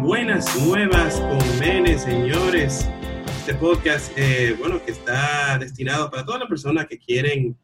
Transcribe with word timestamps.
Buenas 0.00 0.58
Nuevas 0.64 1.20
con 1.20 1.58
Mene, 1.58 1.98
señores. 1.98 2.88
Este 3.40 3.54
podcast, 3.54 4.10
eh, 4.16 4.56
bueno, 4.58 4.82
que 4.82 4.92
está 4.92 5.58
destinado 5.58 6.10
para 6.10 6.24
todas 6.24 6.40
las 6.40 6.48
personas 6.48 6.86
que 6.86 6.98
quieren 6.98 7.56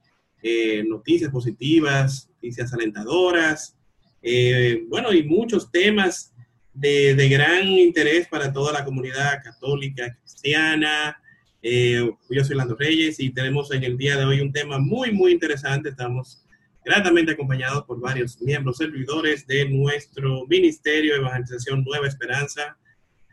eh, 0.43 0.85
noticias 0.87 1.31
positivas, 1.31 2.29
noticias 2.35 2.73
alentadoras, 2.75 3.77
eh, 4.21 4.85
bueno, 4.89 5.13
y 5.13 5.23
muchos 5.23 5.71
temas 5.71 6.35
de, 6.75 7.15
de, 7.15 7.29
gran 7.29 7.67
interés 7.67 8.29
para 8.29 8.53
toda 8.53 8.73
la 8.73 8.85
comunidad 8.85 9.43
católica, 9.43 10.15
cristiana. 10.21 11.21
yo 11.63 12.45
soy 12.45 12.57
Lando 12.57 12.77
Reyes 12.77 13.21
y 13.21 13.31
tenemos 13.31 13.73
en 13.73 13.85
el 13.85 13.97
día 13.97 14.17
de 14.17 14.25
hoy 14.25 14.41
un 14.41 14.53
tema 14.53 14.79
muy, 14.79 15.13
muy 15.13 15.33
interesante. 15.33 15.89
Estamos 15.89 16.45
gratamente 16.85 17.33
acompañados 17.33 17.85
por 17.85 18.01
varios 18.01 18.41
miembros 18.41 18.79
servidores 18.79 19.47
de 19.47 19.69
nuestro 19.69 20.47
Ministerio 20.47 21.15
de 21.15 21.21
Evangelización 21.21 21.85
Nueva 21.85 22.07
Esperanza. 22.07 22.77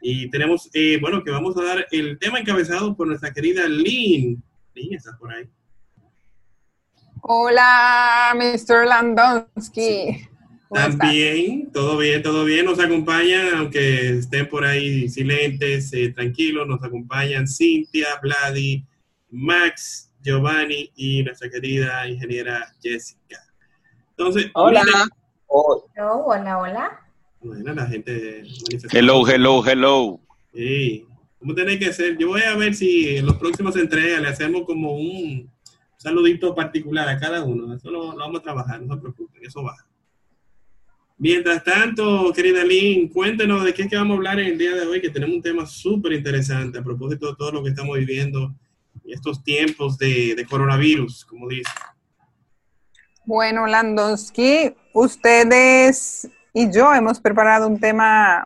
Y 0.01 0.29
tenemos, 0.29 0.69
eh, 0.73 0.97
bueno, 1.01 1.23
que 1.23 1.31
vamos 1.31 1.57
a 1.57 1.63
dar 1.63 1.87
el 1.91 2.19
tema 2.19 2.39
encabezado 2.39 2.95
por 2.95 3.07
nuestra 3.07 3.33
querida 3.33 3.67
Lynn. 3.67 4.43
Lynn, 4.73 4.93
¿estás 4.93 5.17
por 5.17 5.33
ahí? 5.33 5.45
Hola, 7.21 8.35
Mr. 8.35 8.85
Landonsky. 8.87 10.27
También, 10.71 11.71
todo 11.71 11.97
bien, 11.97 12.21
todo 12.21 12.43
bien. 12.43 12.65
Nos 12.65 12.79
acompañan, 12.79 13.47
aunque 13.55 14.17
estén 14.19 14.49
por 14.49 14.65
ahí 14.65 15.07
silentes, 15.09 15.93
eh, 15.93 16.11
tranquilos, 16.13 16.67
nos 16.67 16.83
acompañan 16.83 17.47
Cintia, 17.47 18.07
Vladi, 18.21 18.85
Max, 19.29 20.11
Giovanni 20.25 20.91
y 20.95 21.23
nuestra 21.23 21.49
querida 21.49 22.07
ingeniera 22.07 22.73
Jessica. 22.81 23.39
Entonces, 24.17 24.49
hola. 24.55 24.81
hola, 25.47 26.57
hola. 26.57 26.99
Bueno, 27.41 27.73
la 27.73 27.85
gente. 27.85 28.43
Hello, 28.91 29.27
hello, 29.27 29.63
hello. 29.63 30.19
Sí. 30.51 31.05
¿Cómo 31.37 31.53
tenéis 31.53 31.79
que 31.79 31.87
hacer? 31.87 32.17
Yo 32.17 32.29
voy 32.29 32.41
a 32.41 32.55
ver 32.55 32.73
si 32.73 33.17
en 33.17 33.27
los 33.27 33.35
próximos 33.35 33.75
entregas 33.75 34.19
le 34.19 34.27
hacemos 34.29 34.63
como 34.63 34.95
un 34.95 35.47
saludito 35.95 36.55
particular 36.55 37.07
a 37.07 37.19
cada 37.19 37.43
uno. 37.43 37.71
Eso 37.75 37.91
lo, 37.91 38.15
vamos 38.15 38.39
a 38.39 38.43
trabajar, 38.43 38.81
no 38.81 38.95
se 38.95 39.01
preocupen, 39.01 39.45
eso 39.45 39.61
va. 39.61 39.75
Mientras 41.17 41.63
tanto, 41.63 42.33
querida 42.33 42.63
Lynn, 42.63 43.09
cuéntenos 43.09 43.63
de 43.63 43.73
qué 43.75 43.83
es 43.83 43.89
que 43.89 43.95
vamos 43.95 44.15
a 44.15 44.17
hablar 44.17 44.39
en 44.39 44.47
el 44.47 44.57
día 44.57 44.73
de 44.73 44.87
hoy, 44.87 44.99
que 44.99 45.11
tenemos 45.11 45.35
un 45.35 45.41
tema 45.41 45.65
súper 45.67 46.13
interesante 46.13 46.79
a 46.79 46.83
propósito 46.83 47.27
de 47.27 47.35
todo 47.37 47.51
lo 47.51 47.63
que 47.63 47.69
estamos 47.69 47.97
viviendo 47.97 48.43
en 48.43 48.55
estos 49.07 49.43
tiempos 49.43 49.97
de, 49.97 50.35
de 50.35 50.45
coronavirus, 50.45 51.25
como 51.25 51.47
dice. 51.47 51.71
Bueno, 53.25 53.65
Landonsky, 53.65 54.75
ustedes 54.93 56.29
y 56.53 56.71
yo 56.71 56.93
hemos 56.93 57.19
preparado 57.19 57.67
un 57.67 57.79
tema 57.79 58.45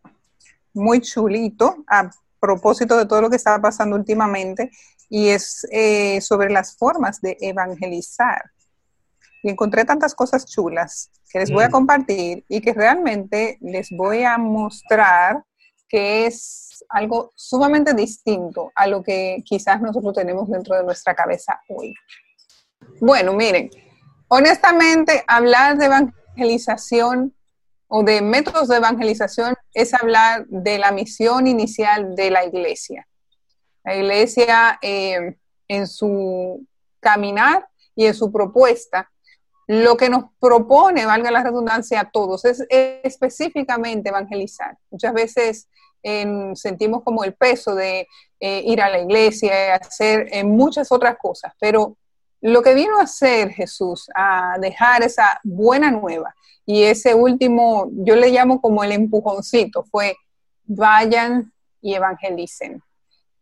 muy 0.73 1.01
chulito 1.01 1.83
a 1.87 2.09
propósito 2.39 2.97
de 2.97 3.05
todo 3.05 3.21
lo 3.21 3.29
que 3.29 3.35
estaba 3.35 3.61
pasando 3.61 3.95
últimamente 3.95 4.71
y 5.09 5.29
es 5.29 5.67
eh, 5.71 6.21
sobre 6.21 6.49
las 6.49 6.75
formas 6.77 7.21
de 7.21 7.37
evangelizar. 7.41 8.41
Y 9.43 9.49
encontré 9.49 9.85
tantas 9.85 10.15
cosas 10.15 10.45
chulas 10.45 11.11
que 11.29 11.39
les 11.39 11.51
voy 11.51 11.63
a 11.63 11.69
mm. 11.69 11.71
compartir 11.71 12.45
y 12.47 12.61
que 12.61 12.73
realmente 12.73 13.57
les 13.61 13.89
voy 13.91 14.23
a 14.23 14.37
mostrar 14.37 15.43
que 15.89 16.27
es 16.27 16.85
algo 16.89 17.31
sumamente 17.35 17.93
distinto 17.93 18.71
a 18.75 18.87
lo 18.87 19.03
que 19.03 19.43
quizás 19.43 19.81
nosotros 19.81 20.13
tenemos 20.13 20.47
dentro 20.47 20.77
de 20.77 20.83
nuestra 20.83 21.13
cabeza 21.13 21.59
hoy. 21.67 21.93
Bueno, 23.01 23.33
miren, 23.33 23.69
Honestamente, 24.31 25.23
hablar 25.27 25.77
de 25.77 25.85
evangelización 25.85 27.35
o 27.87 28.03
de 28.03 28.21
métodos 28.21 28.67
de 28.67 28.77
evangelización 28.77 29.55
es 29.73 29.95
hablar 29.95 30.45
de 30.47 30.77
la 30.77 30.91
misión 30.91 31.47
inicial 31.47 32.15
de 32.15 32.29
la 32.29 32.45
iglesia. 32.45 33.07
La 33.83 33.95
iglesia 33.95 34.77
eh, 34.83 35.35
en 35.67 35.87
su 35.87 36.63
caminar 36.99 37.67
y 37.95 38.05
en 38.05 38.13
su 38.13 38.31
propuesta, 38.31 39.09
lo 39.69 39.97
que 39.97 40.09
nos 40.09 40.23
propone, 40.39 41.05
valga 41.05 41.29
la 41.29 41.43
redundancia 41.43 41.99
a 41.99 42.09
todos, 42.09 42.43
es 42.43 42.65
específicamente 42.69 44.09
evangelizar. 44.09 44.75
Muchas 44.89 45.13
veces 45.13 45.69
sentimos 46.55 47.03
como 47.03 47.23
el 47.23 47.35
peso 47.35 47.75
de 47.75 48.07
eh, 48.39 48.63
ir 48.65 48.81
a 48.81 48.89
la 48.89 48.97
iglesia, 48.97 49.75
hacer 49.75 50.27
eh, 50.31 50.43
muchas 50.43 50.91
otras 50.91 51.17
cosas, 51.21 51.53
pero 51.59 51.97
lo 52.41 52.63
que 52.63 52.73
vino 52.73 52.97
a 52.97 53.03
hacer 53.03 53.51
Jesús, 53.51 54.09
a 54.15 54.57
dejar 54.59 55.03
esa 55.03 55.39
buena 55.43 55.91
nueva 55.91 56.33
y 56.65 56.85
ese 56.85 57.13
último, 57.13 57.91
yo 57.91 58.15
le 58.15 58.31
llamo 58.31 58.61
como 58.61 58.83
el 58.83 58.91
empujoncito, 58.91 59.83
fue 59.83 60.15
vayan 60.65 61.53
y 61.79 61.93
evangelicen. 61.93 62.81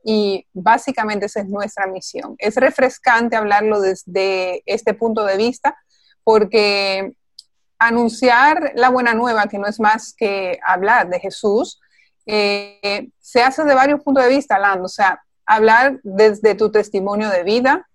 Y 0.04 0.46
básicamente 0.52 1.28
esa 1.28 1.40
es 1.40 1.48
nuestra 1.48 1.88
misión. 1.88 2.36
Es 2.38 2.56
refrescante 2.56 3.38
hablarlo 3.38 3.80
desde 3.80 4.62
este 4.66 4.94
punto 4.94 5.24
de 5.24 5.38
vista 5.38 5.78
porque 6.28 7.14
anunciar 7.80 8.74
la 8.76 8.90
buena 8.90 9.14
nueva, 9.14 9.48
que 9.48 9.58
no 9.58 9.66
es 9.66 9.80
más 9.80 10.14
que 10.14 10.60
hablar 10.68 11.08
de 11.08 11.22
Jesús, 11.22 11.80
eh, 12.26 13.08
se 13.18 13.42
hace 13.42 13.64
de 13.64 13.74
varios 13.74 14.02
puntos 14.02 14.26
de 14.26 14.30
vista, 14.30 14.60
Lando. 14.60 14.88
O 14.88 14.90
sea, 14.90 15.24
hablar 15.46 16.02
desde 16.04 16.54
tu 16.56 16.70
testimonio 16.70 17.30
de 17.30 17.44
vida, 17.44 17.88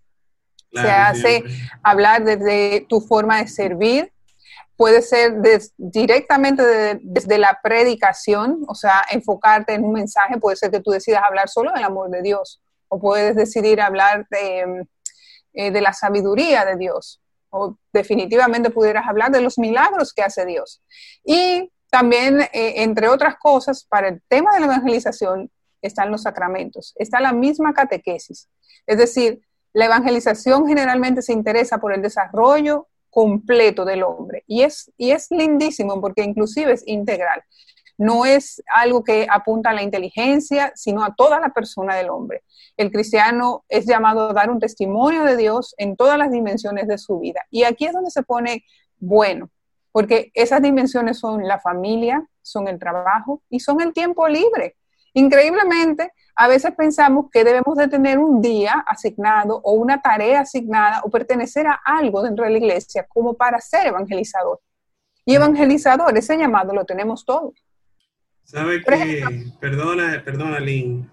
se 0.73 0.91
hace 0.91 1.45
hablar 1.83 2.25
desde 2.25 2.87
tu 2.89 3.03
forma 3.03 3.37
de 3.37 3.49
servir, 3.49 4.11
puede 4.79 5.03
ser 5.03 5.35
directamente 5.77 6.99
desde 7.03 7.37
la 7.37 7.61
predicación, 7.63 8.65
o 8.67 8.75
sea, 8.75 9.05
enfocarte 9.11 9.75
en 9.75 9.85
un 9.85 9.93
mensaje, 9.93 10.39
puede 10.39 10.57
ser 10.57 10.71
que 10.71 10.81
tú 10.81 10.91
decidas 10.91 11.23
hablar 11.23 11.51
solo 11.51 11.71
del 11.75 11.85
amor 11.85 12.09
de 12.09 12.23
Dios, 12.23 12.63
o 12.89 12.99
puedes 12.99 13.37
decidir 13.37 13.83
hablar 13.83 14.27
de, 14.31 14.87
eh, 15.53 15.71
de 15.71 15.81
la 15.83 15.93
sabiduría 15.93 16.65
de 16.65 16.77
Dios, 16.79 17.22
o 17.53 17.77
definitivamente 17.93 18.71
pudieras 18.71 19.07
hablar 19.07 19.31
de 19.31 19.43
los 19.43 19.59
milagros 19.59 20.13
que 20.13 20.23
hace 20.23 20.45
Dios. 20.47 20.83
Y 21.25 21.71
también, 21.91 22.41
eh, 22.41 22.83
entre 22.83 23.09
otras 23.09 23.37
cosas, 23.37 23.85
para 23.85 24.09
el 24.09 24.23
tema 24.27 24.55
de 24.55 24.61
la 24.61 24.67
evangelización 24.67 25.51
están 25.83 26.11
los 26.11 26.23
sacramentos, 26.23 26.95
está 26.97 27.21
la 27.21 27.33
misma 27.33 27.75
catequesis, 27.75 28.49
es 28.87 28.99
decir, 28.99 29.43
la 29.75 29.87
evangelización 29.87 30.67
generalmente 30.67 31.23
se 31.23 31.33
interesa 31.33 31.79
por 31.79 31.93
el 31.93 32.03
desarrollo 32.03 32.89
completo 33.11 33.85
del 33.85 34.03
hombre 34.03 34.45
y 34.47 34.63
es, 34.63 34.91
y 34.97 35.11
es 35.11 35.31
lindísimo 35.31 36.01
porque 36.01 36.23
inclusive 36.23 36.73
es 36.73 36.83
integral. 36.87 37.43
No 38.03 38.27
es 38.27 38.61
algo 38.75 39.05
que 39.05 39.29
apunta 39.31 39.71
a 39.71 39.75
la 39.75 39.85
inteligencia, 39.85 40.73
sino 40.75 41.05
a 41.05 41.15
toda 41.15 41.39
la 41.39 41.51
persona 41.51 41.95
del 41.95 42.11
hombre. 42.11 42.43
El 42.77 42.91
cristiano 42.91 43.65
es 43.69 43.87
llamado 43.87 44.31
a 44.31 44.33
dar 44.33 44.51
un 44.51 44.59
testimonio 44.59 45.23
de 45.23 45.37
Dios 45.37 45.73
en 45.79 45.95
todas 45.95 46.19
las 46.19 46.33
dimensiones 46.33 46.89
de 46.89 46.99
su 46.99 47.21
vida. 47.21 47.43
Y 47.49 47.63
aquí 47.63 47.87
es 47.87 47.93
donde 47.93 48.11
se 48.11 48.25
pone 48.25 48.65
bueno, 48.99 49.51
porque 49.93 50.33
esas 50.35 50.61
dimensiones 50.61 51.21
son 51.21 51.47
la 51.47 51.61
familia, 51.61 52.27
son 52.43 52.67
el 52.67 52.81
trabajo 52.81 53.41
y 53.49 53.61
son 53.61 53.81
el 53.81 53.93
tiempo 53.93 54.27
libre. 54.27 54.75
Increíblemente, 55.15 56.11
a 56.35 56.49
veces 56.49 56.73
pensamos 56.75 57.27
que 57.31 57.45
debemos 57.45 57.77
de 57.77 57.87
tener 57.87 58.19
un 58.19 58.43
día 58.43 58.83
asignado 58.85 59.61
o 59.63 59.75
una 59.75 60.03
tarea 60.03 60.41
asignada 60.41 61.03
o 61.05 61.09
pertenecer 61.09 61.69
a 61.69 61.79
algo 61.85 62.21
dentro 62.21 62.45
de 62.45 62.51
la 62.51 62.59
iglesia 62.59 63.07
como 63.09 63.35
para 63.35 63.61
ser 63.61 63.87
evangelizador. 63.87 64.61
Y 65.25 65.37
evangelizador, 65.37 66.19
ese 66.19 66.37
llamado 66.37 66.75
lo 66.75 66.85
tenemos 66.85 67.25
todos. 67.25 67.55
¿Sabe 68.45 68.83
que, 68.83 69.25
perdona, 69.61 70.23
perdona, 70.25 70.61
Lynn, 70.61 71.11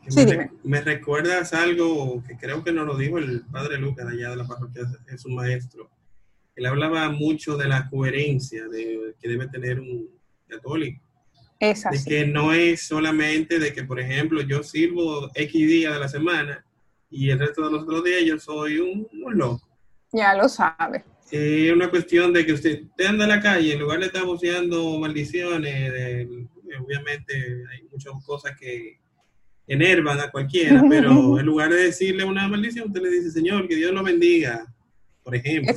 me, 0.63 0.81
recuerdas 0.81 1.53
algo 1.53 2.21
que 2.27 2.35
creo 2.35 2.63
que 2.63 2.73
nos 2.73 2.85
lo 2.85 2.97
dijo 2.97 3.17
el 3.17 3.45
padre 3.45 3.77
Lucas 3.77 4.07
allá 4.07 4.31
de 4.31 4.35
la 4.35 4.47
parroquia, 4.47 4.83
es 5.07 5.25
un 5.25 5.35
maestro. 5.35 5.89
Él 6.55 6.65
hablaba 6.65 7.09
mucho 7.09 7.55
de 7.55 7.67
la 7.69 7.89
coherencia 7.89 8.67
de, 8.67 9.15
que 9.21 9.29
debe 9.29 9.47
tener 9.47 9.79
un 9.79 10.09
católico 10.47 11.01
es 11.59 11.83
De 11.83 12.03
que 12.05 12.25
no 12.25 12.53
es 12.53 12.83
solamente 12.83 13.59
de 13.59 13.73
que, 13.73 13.83
por 13.83 13.99
ejemplo, 13.99 14.41
yo 14.41 14.63
sirvo 14.63 15.29
X 15.33 15.67
días 15.67 15.93
de 15.93 15.99
la 15.99 16.07
semana 16.07 16.65
y 17.09 17.29
el 17.29 17.39
resto 17.39 17.65
de 17.65 17.71
los 17.71 17.83
otros 17.83 18.03
días 18.03 18.23
yo 18.23 18.39
soy 18.39 18.79
un, 18.79 19.07
loco. 19.31 19.67
Ya 20.13 20.33
lo 20.35 20.47
sabe. 20.47 21.03
Es 21.29 21.71
una 21.71 21.89
cuestión 21.89 22.33
de 22.33 22.45
que 22.45 22.53
usted, 22.53 22.83
anda 23.07 23.25
en 23.25 23.29
la 23.29 23.41
calle, 23.41 23.73
en 23.73 23.79
lugar 23.79 23.99
de 23.99 24.05
estar 24.05 24.25
buceando 24.25 24.97
maldiciones, 24.99 26.27
obviamente 26.77 27.33
hay 27.71 27.83
muchas 27.91 28.13
cosas 28.25 28.57
que 28.59 28.99
enervan 29.67 30.19
a 30.19 30.31
cualquiera, 30.31 30.81
pero 30.89 31.39
en 31.39 31.45
lugar 31.45 31.69
de 31.69 31.83
decirle 31.83 32.23
una 32.23 32.47
maldición, 32.47 32.87
usted 32.87 33.01
le 33.01 33.11
dice, 33.11 33.31
Señor, 33.31 33.67
que 33.67 33.75
Dios 33.75 33.91
lo 33.91 34.03
bendiga, 34.03 34.65
por 35.23 35.35
ejemplo. 35.35 35.71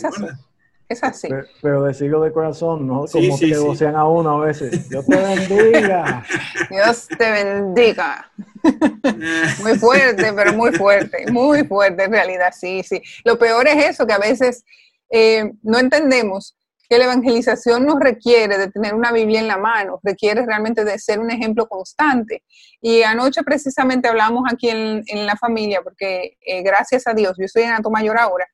Es 0.92 1.02
así. 1.02 1.28
Pero, 1.62 1.84
decirlo 1.84 2.22
de 2.22 2.32
corazón, 2.32 2.86
¿no? 2.86 3.06
Como 3.10 3.38
que 3.38 3.56
vocean 3.56 3.96
a 3.96 4.06
uno 4.06 4.42
a 4.42 4.46
veces. 4.46 4.90
Dios 4.90 5.06
te 5.06 5.16
bendiga. 5.16 6.22
Dios 6.70 7.08
te 7.08 7.30
bendiga. 7.30 8.30
muy 9.62 9.78
fuerte, 9.78 10.32
pero 10.34 10.52
muy 10.52 10.72
fuerte. 10.72 11.30
Muy 11.32 11.64
fuerte 11.64 12.04
en 12.04 12.12
realidad, 12.12 12.52
sí, 12.54 12.82
sí. 12.82 13.00
Lo 13.24 13.38
peor 13.38 13.66
es 13.68 13.86
eso, 13.86 14.06
que 14.06 14.12
a 14.12 14.18
veces 14.18 14.64
eh, 15.10 15.50
no 15.62 15.78
entendemos 15.78 16.56
que 16.92 16.98
la 16.98 17.04
evangelización 17.04 17.86
no 17.86 17.98
requiere 17.98 18.58
de 18.58 18.70
tener 18.70 18.94
una 18.94 19.12
Biblia 19.12 19.40
en 19.40 19.48
la 19.48 19.56
mano, 19.56 19.98
requiere 20.02 20.44
realmente 20.44 20.84
de 20.84 20.98
ser 20.98 21.20
un 21.20 21.30
ejemplo 21.30 21.66
constante. 21.66 22.44
Y 22.82 23.02
anoche 23.02 23.42
precisamente 23.42 24.08
hablamos 24.08 24.42
aquí 24.52 24.68
en, 24.68 25.26
la 25.26 25.34
familia, 25.36 25.80
porque 25.80 26.36
eh, 26.42 26.60
gracias 26.60 27.06
a 27.06 27.14
Dios, 27.14 27.34
yo 27.38 27.46
estoy 27.46 27.62
en 27.62 27.70
Alto 27.70 27.90
Mayor 27.90 28.18
ahora, 28.18 28.46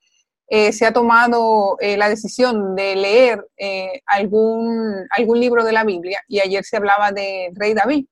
eh, 0.46 0.73
se 0.73 0.87
ha 0.87 0.93
tomado 0.93 1.79
eh, 1.81 1.96
la 1.96 2.08
decisión 2.08 2.76
de 2.76 2.94
leer 2.94 3.44
algún, 4.06 5.05
algún 5.11 5.40
libro 5.40 5.64
de 5.64 5.73
la 5.73 5.82
Biblia 5.82 6.23
y 6.29 6.38
ayer 6.38 6.62
se 6.62 6.76
hablaba 6.76 7.11
de 7.11 7.50
Rey 7.56 7.75
David. 7.75 8.06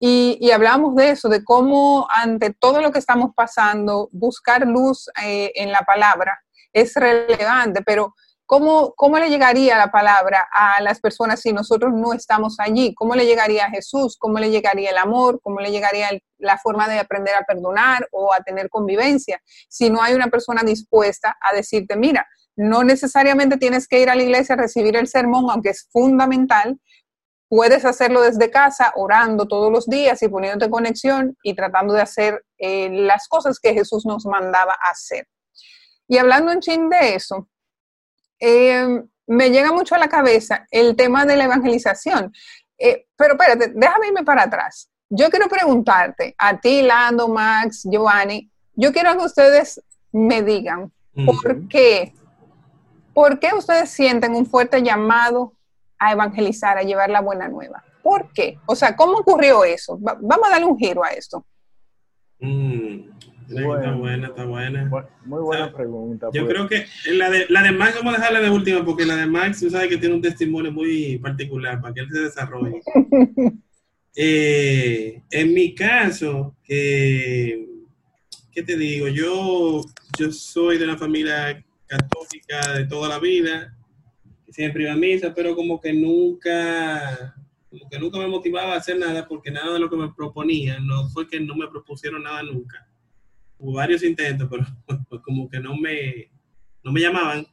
Y, 0.00 0.38
y 0.40 0.50
hablamos 0.52 0.96
de 0.96 1.10
eso, 1.10 1.28
de 1.28 1.44
cómo 1.44 2.08
ante 2.08 2.54
todo 2.58 2.80
lo 2.80 2.90
que 2.90 3.00
estamos 3.00 3.32
pasando, 3.36 4.08
buscar 4.12 4.66
luz 4.66 5.10
en 5.22 5.70
la 5.70 5.82
palabra 5.82 6.40
es 6.72 6.94
relevante, 6.94 7.82
pero 7.84 8.14
¿cómo, 8.52 8.92
¿cómo 8.96 9.18
le 9.18 9.30
llegaría 9.30 9.78
la 9.78 9.90
palabra 9.90 10.46
a 10.52 10.82
las 10.82 11.00
personas 11.00 11.40
si 11.40 11.54
nosotros 11.54 11.90
no 11.94 12.12
estamos 12.12 12.60
allí? 12.60 12.92
¿Cómo 12.94 13.14
le 13.14 13.24
llegaría 13.24 13.64
a 13.64 13.70
Jesús? 13.70 14.18
¿Cómo 14.18 14.38
le 14.38 14.50
llegaría 14.50 14.90
el 14.90 14.98
amor? 14.98 15.40
¿Cómo 15.42 15.58
le 15.60 15.70
llegaría 15.70 16.10
la 16.36 16.58
forma 16.58 16.86
de 16.86 16.98
aprender 16.98 17.34
a 17.34 17.44
perdonar 17.44 18.06
o 18.12 18.30
a 18.30 18.40
tener 18.40 18.68
convivencia? 18.68 19.40
Si 19.70 19.88
no 19.88 20.02
hay 20.02 20.12
una 20.12 20.26
persona 20.26 20.60
dispuesta 20.64 21.34
a 21.40 21.54
decirte, 21.54 21.96
mira, 21.96 22.28
no 22.54 22.84
necesariamente 22.84 23.56
tienes 23.56 23.88
que 23.88 24.00
ir 24.00 24.10
a 24.10 24.14
la 24.14 24.22
iglesia 24.22 24.54
a 24.54 24.58
recibir 24.58 24.96
el 24.96 25.08
sermón, 25.08 25.46
aunque 25.48 25.70
es 25.70 25.88
fundamental, 25.90 26.78
puedes 27.48 27.86
hacerlo 27.86 28.20
desde 28.20 28.50
casa, 28.50 28.92
orando 28.96 29.48
todos 29.48 29.72
los 29.72 29.88
días 29.88 30.22
y 30.22 30.28
poniéndote 30.28 30.70
conexión 30.70 31.38
y 31.42 31.54
tratando 31.54 31.94
de 31.94 32.02
hacer 32.02 32.44
eh, 32.58 32.90
las 32.90 33.28
cosas 33.28 33.58
que 33.58 33.72
Jesús 33.72 34.04
nos 34.04 34.26
mandaba 34.26 34.76
hacer. 34.90 35.26
Y 36.06 36.18
hablando 36.18 36.52
un 36.52 36.60
chin 36.60 36.90
de 36.90 37.14
eso, 37.14 37.48
eh, 38.42 39.04
me 39.28 39.50
llega 39.50 39.72
mucho 39.72 39.94
a 39.94 39.98
la 39.98 40.08
cabeza 40.08 40.66
el 40.72 40.96
tema 40.96 41.24
de 41.24 41.36
la 41.36 41.44
evangelización. 41.44 42.32
Eh, 42.76 43.06
pero 43.16 43.34
espérate, 43.34 43.72
déjame 43.74 44.08
irme 44.08 44.24
para 44.24 44.42
atrás. 44.42 44.90
Yo 45.08 45.30
quiero 45.30 45.48
preguntarte 45.48 46.34
a 46.36 46.58
ti, 46.58 46.82
Lando, 46.82 47.28
Max, 47.28 47.86
Giovanni, 47.88 48.50
yo 48.74 48.92
quiero 48.92 49.16
que 49.16 49.24
ustedes 49.24 49.80
me 50.10 50.42
digan 50.42 50.92
por 51.24 51.68
qué, 51.68 52.14
por 53.14 53.38
qué 53.38 53.50
ustedes 53.56 53.90
sienten 53.90 54.34
un 54.34 54.46
fuerte 54.46 54.82
llamado 54.82 55.52
a 55.98 56.12
evangelizar, 56.12 56.78
a 56.78 56.82
llevar 56.82 57.10
la 57.10 57.20
buena 57.20 57.46
nueva. 57.46 57.84
¿Por 58.02 58.32
qué? 58.32 58.58
O 58.66 58.74
sea, 58.74 58.96
¿cómo 58.96 59.18
ocurrió 59.18 59.62
eso? 59.62 59.98
vamos 60.00 60.48
a 60.48 60.50
darle 60.50 60.66
un 60.66 60.78
giro 60.78 61.04
a 61.04 61.10
esto. 61.10 61.46
Mm. 62.40 63.10
Está 63.56 63.92
buena, 63.92 64.26
está 64.28 64.44
buena. 64.44 64.90
Muy 65.24 65.40
buena 65.40 65.72
pregunta. 65.72 66.28
Yo 66.32 66.44
pues. 66.44 66.54
creo 66.54 66.68
que 66.68 66.86
la 67.12 67.30
de, 67.30 67.46
la 67.48 67.62
de 67.62 67.72
Max 67.72 67.94
vamos 67.96 68.14
a 68.14 68.18
dejarla 68.18 68.40
de 68.40 68.50
última 68.50 68.84
porque 68.84 69.04
la 69.04 69.16
de 69.16 69.26
Max, 69.26 69.60
tú 69.60 69.70
sabes 69.70 69.88
que 69.88 69.98
tiene 69.98 70.14
un 70.14 70.22
testimonio 70.22 70.72
muy 70.72 71.18
particular 71.18 71.80
para 71.80 71.94
que 71.94 72.00
él 72.00 72.08
se 72.10 72.20
desarrolle. 72.20 72.80
Eh, 74.14 75.22
en 75.30 75.54
mi 75.54 75.74
caso, 75.74 76.54
¿qué 76.66 77.66
te 78.52 78.76
digo? 78.76 79.08
Yo, 79.08 79.80
yo 80.18 80.30
soy 80.30 80.76
de 80.76 80.84
una 80.84 80.98
familia 80.98 81.64
católica 81.86 82.74
de 82.74 82.84
toda 82.84 83.08
la 83.08 83.18
vida, 83.18 83.74
siempre 84.50 84.82
iba 84.82 84.92
a 84.92 84.96
misa, 84.96 85.32
pero 85.34 85.56
como 85.56 85.80
que 85.80 85.94
nunca, 85.94 87.34
como 87.70 87.88
que 87.88 87.98
nunca 87.98 88.18
me 88.18 88.26
motivaba 88.26 88.74
a 88.74 88.76
hacer 88.76 88.98
nada 88.98 89.26
porque 89.26 89.50
nada 89.50 89.72
de 89.72 89.78
lo 89.78 89.88
que 89.88 89.96
me 89.96 90.12
proponían, 90.12 90.86
no 90.86 91.08
fue 91.08 91.26
que 91.26 91.40
no 91.40 91.56
me 91.56 91.68
propusieron 91.68 92.22
nada 92.22 92.42
nunca 92.42 92.86
hubo 93.62 93.74
varios 93.74 94.02
intentos, 94.02 94.48
pero 94.50 94.66
pues, 95.08 95.20
como 95.22 95.48
que 95.48 95.60
no 95.60 95.76
me, 95.76 96.30
no 96.82 96.92
me 96.92 97.00
llamaban. 97.00 97.46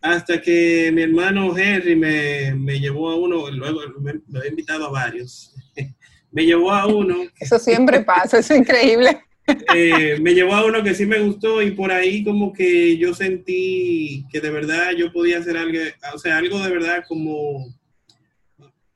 Hasta 0.00 0.40
que 0.40 0.92
mi 0.94 1.02
hermano 1.02 1.58
Henry 1.58 1.96
me, 1.96 2.54
me 2.54 2.78
llevó 2.78 3.10
a 3.10 3.16
uno, 3.16 3.50
luego 3.50 3.80
me, 4.00 4.14
me 4.28 4.38
había 4.38 4.50
invitado 4.50 4.86
a 4.86 4.90
varios, 4.90 5.54
me 6.30 6.46
llevó 6.46 6.70
a 6.70 6.86
uno. 6.86 7.24
Eso 7.40 7.58
siempre 7.58 8.00
pasa, 8.00 8.38
es 8.38 8.50
increíble. 8.50 9.20
Eh, 9.74 10.18
me 10.20 10.34
llevó 10.34 10.54
a 10.54 10.66
uno 10.66 10.82
que 10.82 10.94
sí 10.94 11.06
me 11.06 11.20
gustó 11.20 11.62
y 11.62 11.70
por 11.70 11.90
ahí 11.90 12.22
como 12.22 12.52
que 12.52 12.98
yo 12.98 13.14
sentí 13.14 14.26
que 14.30 14.42
de 14.42 14.50
verdad 14.50 14.90
yo 14.92 15.10
podía 15.10 15.38
hacer 15.38 15.56
algo, 15.56 15.78
o 16.12 16.18
sea, 16.18 16.36
algo 16.36 16.58
de 16.58 16.68
verdad 16.70 17.02
como, 17.08 17.64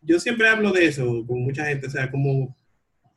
yo 0.02 0.20
siempre 0.20 0.50
hablo 0.50 0.70
de 0.70 0.88
eso 0.88 1.24
con 1.26 1.40
mucha 1.40 1.64
gente, 1.64 1.86
o 1.86 1.90
sea, 1.90 2.10
como 2.10 2.54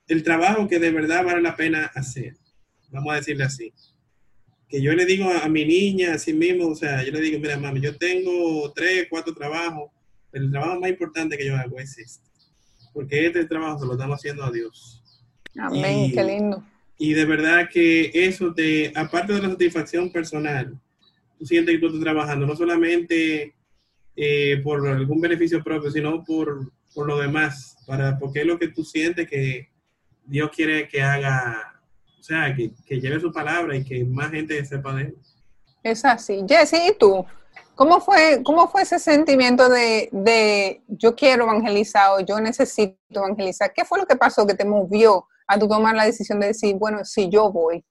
el 0.07 0.23
trabajo 0.23 0.69
que 0.69 0.79
de 0.79 0.91
verdad 0.91 1.25
vale 1.25 1.41
la 1.41 1.57
pena 1.57 1.91
hacer 1.93 2.37
vamos 2.91 3.13
a 3.13 3.17
decirle 3.17 3.43
así. 3.43 3.73
Que 4.67 4.81
yo 4.81 4.93
le 4.93 5.05
digo 5.05 5.29
a, 5.29 5.47
mi 5.47 5.65
niña, 5.65 6.15
así 6.15 6.33
mismo, 6.33 6.67
o 6.67 6.75
sea, 6.75 7.03
yo 7.03 7.11
le 7.11 7.21
digo, 7.21 7.39
mira, 7.39 7.57
mami, 7.57 7.81
yo 7.81 7.95
tengo 7.97 8.71
tres, 8.73 9.07
cuatro 9.09 9.33
trabajos, 9.33 9.91
pero 10.31 10.45
el 10.45 10.51
trabajo 10.51 10.79
más 10.79 10.89
importante 10.89 11.37
que 11.37 11.45
yo 11.45 11.55
hago 11.55 11.79
es 11.79 11.97
este. 11.97 12.27
Porque 12.93 13.27
este 13.27 13.45
trabajo 13.45 13.79
se 13.79 13.85
lo 13.85 13.93
estamos 13.93 14.17
haciendo 14.17 14.43
a 14.43 14.51
Dios. 14.51 15.03
Amén, 15.57 16.11
qué 16.11 16.23
lindo. 16.23 16.63
Y 16.97 17.13
de 17.13 17.25
verdad 17.25 17.69
que 17.71 18.11
eso 18.13 18.53
te, 18.53 18.91
aparte 18.95 19.33
de 19.33 19.41
la 19.41 19.49
satisfacción 19.49 20.11
personal, 20.11 20.79
tú 21.37 21.45
sientes 21.45 21.75
que 21.75 21.79
tú 21.79 21.87
estás 21.87 22.01
trabajando, 22.01 22.45
no 22.45 22.55
solamente 22.55 23.53
eh, 24.15 24.61
por 24.63 24.87
algún 24.87 25.19
beneficio 25.19 25.61
propio, 25.61 25.91
sino 25.91 26.23
por, 26.23 26.71
por 26.93 27.07
lo 27.07 27.19
demás, 27.19 27.77
para, 27.85 28.17
porque 28.17 28.41
es 28.41 28.45
lo 28.45 28.57
que 28.57 28.69
tú 28.69 28.83
sientes 28.85 29.27
que 29.29 29.69
Dios 30.25 30.49
quiere 30.55 30.87
que 30.87 31.01
haga 31.01 31.74
sea, 32.25 32.55
que, 32.55 32.71
lleve 32.99 33.19
su 33.19 33.31
palabra 33.31 33.75
y 33.75 33.83
que 33.83 34.03
más 34.03 34.31
gente 34.31 34.63
sepa 34.65 34.93
de 34.95 35.03
él. 35.03 35.17
Es 35.83 36.03
así. 36.03 36.43
Jesse, 36.47 36.89
¿y 36.89 36.97
tú? 36.97 37.25
¿Cómo 37.75 37.99
fue, 37.99 38.41
cómo 38.43 38.67
fue 38.69 38.83
ese 38.83 38.99
sentimiento 38.99 39.69
de, 39.69 40.81
yo 40.87 41.15
quiero 41.15 41.43
evangelizar 41.43 42.11
o 42.11 42.19
yo 42.21 42.39
necesito 42.39 42.97
evangelizar? 43.09 43.73
¿Qué 43.73 43.83
fue 43.85 43.99
lo 43.99 44.05
que 44.05 44.15
pasó 44.15 44.47
que 44.47 44.53
te 44.53 44.65
movió 44.65 45.27
a 45.45 45.59
tu 45.59 45.67
tomar 45.67 45.93
la 45.93 46.05
decisión 46.05 46.39
de 46.39 46.47
decir, 46.47 46.75
bueno, 46.77 47.03
si 47.03 47.29
yo 47.29 47.51
voy? 47.51 47.85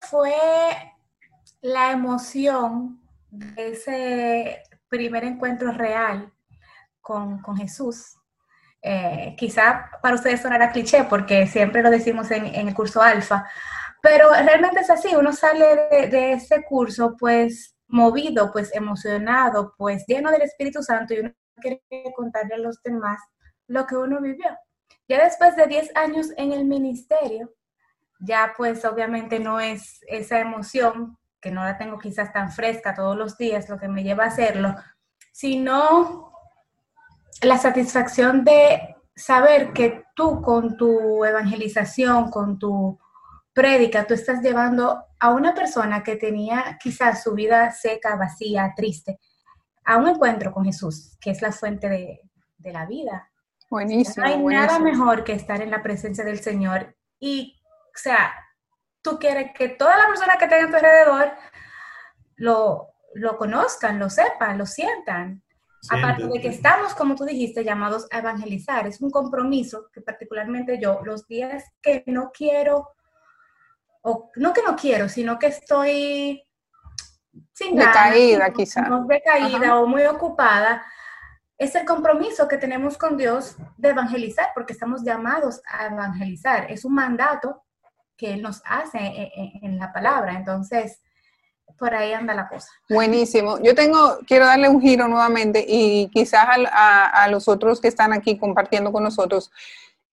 Fue 0.00 0.34
la 1.62 1.92
emoción 1.92 3.00
de 3.30 3.70
ese 3.72 4.62
primer 4.88 5.24
encuentro 5.24 5.72
real 5.72 6.32
con, 7.00 7.40
Jesús. 7.56 8.16
Eh, 8.82 9.34
quizá 9.36 9.90
para 10.00 10.14
ustedes 10.14 10.40
sonará 10.40 10.72
cliché 10.72 11.04
porque 11.04 11.46
siempre 11.46 11.82
lo 11.82 11.90
decimos 11.90 12.30
en, 12.30 12.46
el 12.46 12.74
curso 12.74 13.02
alfa, 13.02 13.46
pero 14.00 14.30
realmente 14.30 14.80
es 14.80 14.88
así, 14.88 15.14
uno 15.14 15.34
sale 15.34 15.88
de, 16.10 16.32
ese 16.32 16.64
curso 16.64 17.14
pues 17.18 17.76
movido, 17.88 18.50
pues 18.52 18.74
emocionado, 18.74 19.74
pues 19.76 20.04
lleno 20.06 20.30
del 20.30 20.42
Espíritu 20.42 20.82
Santo 20.82 21.12
y 21.12 21.18
uno 21.20 21.32
quiere 21.60 21.82
contarle 22.16 22.54
a 22.54 22.58
los 22.58 22.82
demás 22.82 23.20
lo 23.66 23.86
que 23.86 23.96
uno 23.96 24.20
vivió. 24.20 24.48
Ya 25.08 25.24
después 25.24 25.56
de 25.56 25.66
10 25.66 25.96
años 25.96 26.28
en 26.36 26.52
el 26.52 26.64
ministerio, 26.64 27.52
ya 28.20 28.54
pues 28.56 28.84
obviamente 28.84 29.40
no 29.40 29.60
es 29.60 30.00
esa 30.08 30.40
emoción, 30.40 31.18
que 31.40 31.50
no 31.50 31.64
la 31.64 31.76
tengo 31.76 31.98
quizás 31.98 32.32
tan 32.32 32.50
fresca 32.50 32.94
todos 32.94 33.16
los 33.16 33.36
días, 33.36 33.68
lo 33.68 33.78
que 33.78 33.88
me 33.88 34.04
lleva 34.04 34.24
a 34.24 34.28
hacerlo, 34.28 34.74
sino 35.32 36.29
la 37.42 37.58
satisfacción 37.58 38.44
de 38.44 38.96
saber 39.14 39.72
que 39.72 40.04
tú 40.14 40.42
con 40.42 40.76
tu 40.76 41.24
evangelización, 41.24 42.30
con 42.30 42.58
tu 42.58 42.98
prédica, 43.52 44.06
tú 44.06 44.14
estás 44.14 44.42
llevando 44.42 45.04
a 45.18 45.30
una 45.30 45.54
persona 45.54 46.02
que 46.02 46.16
tenía 46.16 46.78
quizás 46.80 47.22
su 47.22 47.34
vida 47.34 47.70
seca, 47.72 48.16
vacía, 48.16 48.72
triste, 48.76 49.18
a 49.84 49.96
un 49.96 50.08
encuentro 50.08 50.52
con 50.52 50.64
Jesús, 50.64 51.16
que 51.20 51.30
es 51.30 51.42
la 51.42 51.52
fuente 51.52 51.88
de, 51.88 52.20
la 52.72 52.86
vida. 52.86 53.30
Buenísimo. 53.70 54.26
No 54.26 54.32
hay 54.32 54.38
nada 54.38 54.78
mejor 54.78 55.24
que 55.24 55.32
estar 55.32 55.62
en 55.62 55.70
la 55.70 55.82
presencia 55.82 56.24
del 56.24 56.40
Señor 56.40 56.94
y, 57.18 57.60
o 57.64 57.98
sea, 57.98 58.32
tú 59.02 59.18
quieres 59.18 59.52
que 59.54 59.68
toda 59.68 59.96
la 59.96 60.06
persona 60.06 60.36
que 60.38 60.46
tenga 60.46 60.66
a 60.66 60.70
tu 60.70 60.76
alrededor 60.76 61.32
lo, 62.36 62.88
lo 63.14 63.36
conozcan, 63.36 63.98
lo 63.98 64.10
sepan, 64.10 64.58
lo 64.58 64.66
sientan. 64.66 65.42
Aparte 65.88 66.26
de 66.26 66.40
que 66.40 66.48
estamos, 66.48 66.94
como 66.94 67.14
tú 67.14 67.24
dijiste, 67.24 67.64
llamados 67.64 68.06
a 68.10 68.18
evangelizar, 68.18 68.86
es 68.86 69.00
un 69.00 69.10
compromiso 69.10 69.88
que 69.92 70.02
particularmente 70.02 70.78
yo, 70.80 71.00
los 71.04 71.26
días 71.26 71.64
que 71.80 72.04
no 72.06 72.30
quiero 72.32 72.90
o 74.02 74.30
no 74.36 74.52
que 74.52 74.62
no 74.62 74.76
quiero, 74.76 75.08
sino 75.08 75.38
que 75.38 75.46
estoy 75.46 76.42
sin 77.52 77.76
decaída 77.76 78.52
quizá. 78.52 78.88
Decaída 79.06 79.78
o 79.78 79.86
muy 79.86 80.04
ocupada, 80.04 80.84
es 81.60 81.74
el 81.74 81.84
compromiso 81.84 82.48
que 82.48 82.56
tenemos 82.56 82.96
con 82.96 83.16
Dios 83.16 83.56
de 83.76 83.90
evangelizar, 83.90 84.48
porque 84.54 84.72
estamos 84.72 85.02
llamados 85.02 85.60
a 85.66 85.86
evangelizar. 85.86 86.70
Es 86.70 86.86
un 86.86 86.94
mandato 86.94 87.64
que 88.16 88.32
Él 88.32 88.42
nos 88.42 88.62
hace 88.64 89.30
en, 89.62 89.78
la 89.78 89.92
palabra. 89.92 90.32
Entonces, 90.32 91.02
por 91.80 91.94
ahí 91.94 92.12
anda 92.12 92.34
la 92.34 92.48
cosa. 92.48 92.68
Buenísimo. 92.88 93.58
Yo 93.60 93.74
tengo, 93.74 94.18
quiero 94.26 94.46
darle 94.46 94.68
un 94.68 94.80
giro 94.80 95.08
nuevamente 95.08 95.64
y 95.66 96.08
quizás 96.12 96.46
a 96.72 97.26
los 97.28 97.48
otros 97.48 97.80
que 97.80 97.88
están 97.88 98.12
aquí 98.12 98.38
compartiendo 98.38 98.92
con 98.92 99.02
nosotros 99.02 99.50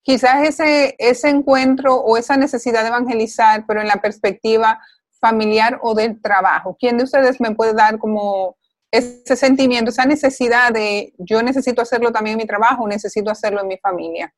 quizás 0.08 0.48
ese, 0.48 0.96
ese 1.00 1.28
encuentro 1.28 1.96
o 1.96 2.16
esa 2.16 2.38
necesidad 2.38 2.84
de 2.84 2.88
evangelizar, 2.88 3.66
pero 3.68 3.82
en 3.82 3.90
la 3.90 3.98
perspectiva 3.98 4.80
familiar 5.20 5.80
o 5.82 5.96
del 5.96 6.22
trabajo. 6.22 6.78
¿Quién 6.80 6.98
de 6.98 7.04
ustedes 7.04 7.42
me 7.42 7.54
puede 7.54 7.74
dar 7.74 8.00
como 8.00 8.56
ese 8.90 9.36
sentimiento, 9.36 9.90
esa 9.92 10.06
necesidad 10.06 10.72
de 10.72 11.14
yo 11.18 11.44
necesito 11.44 11.82
hacerlo 11.82 12.14
también 12.14 12.36
en 12.36 12.44
mi 12.44 12.48
trabajo, 12.48 12.88
necesito 12.88 13.30
hacerlo 13.30 13.60
en 13.60 13.68
mi 13.68 13.78
familia. 13.80 14.34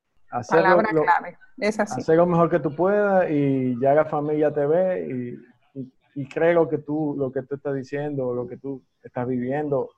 Palabra 0.50 0.90
clave, 0.90 1.38
es 1.60 1.80
así. 1.80 2.02
Hacer 2.02 2.18
lo 2.18 2.26
mejor 2.26 2.50
que 2.50 2.60
tú 2.60 2.76
puedas 2.76 3.30
y 3.30 3.80
ya 3.80 3.94
la 3.94 4.06
familia 4.06 4.52
te 4.52 4.66
ve 4.66 5.08
y, 5.08 5.49
y, 6.20 6.28
cree 6.28 6.54
lo 6.54 6.68
que 6.68 6.78
tú, 6.80 7.16
lo 7.18 7.32
que 7.32 7.44
tú 7.44 7.56
estás 7.56 7.76
diciendo, 7.76 8.34
lo 8.34 8.48
que 8.48 8.58
tú 8.58 8.84
estás 9.04 9.28
viviendo 9.28 9.90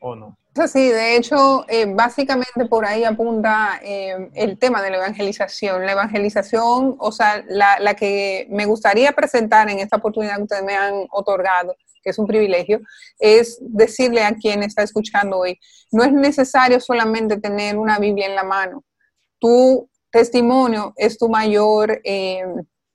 o 0.00 0.14
no. 0.14 0.36
Sí, 0.66 0.88
de 0.88 1.16
hecho, 1.16 1.64
eh, 1.68 1.86
básicamente 1.86 2.66
por 2.68 2.84
ahí 2.84 3.04
apunta 3.04 3.80
eh, 3.82 4.30
el 4.34 4.58
tema 4.58 4.82
de 4.82 4.90
la 4.90 4.98
evangelización. 4.98 5.84
La 5.84 5.92
evangelización, 5.92 6.96
o 6.98 7.10
sea, 7.10 7.42
la, 7.48 7.78
la, 7.80 7.94
que 7.94 8.46
me 8.50 8.66
gustaría 8.66 9.12
presentar 9.12 9.68
en 9.68 9.80
esta 9.80 9.96
oportunidad 9.96 10.36
que 10.36 10.42
ustedes 10.42 10.64
me 10.64 10.76
han 10.76 11.06
otorgado, 11.10 11.74
que 12.02 12.10
es 12.10 12.18
un 12.18 12.26
privilegio, 12.26 12.80
es 13.18 13.58
decirle 13.60 14.22
a 14.22 14.34
quien 14.34 14.62
está 14.62 14.82
escuchando 14.82 15.38
hoy, 15.38 15.58
no 15.90 16.04
es 16.04 16.12
necesario 16.12 16.78
solamente 16.78 17.40
tener 17.40 17.76
una 17.76 17.98
Biblia 17.98 18.26
en 18.26 18.36
la 18.36 18.44
mano. 18.44 18.84
Tu 19.40 19.88
testimonio 20.10 20.92
es 20.96 21.18
tu 21.18 21.28
mayor 21.28 22.00
eh, 22.04 22.44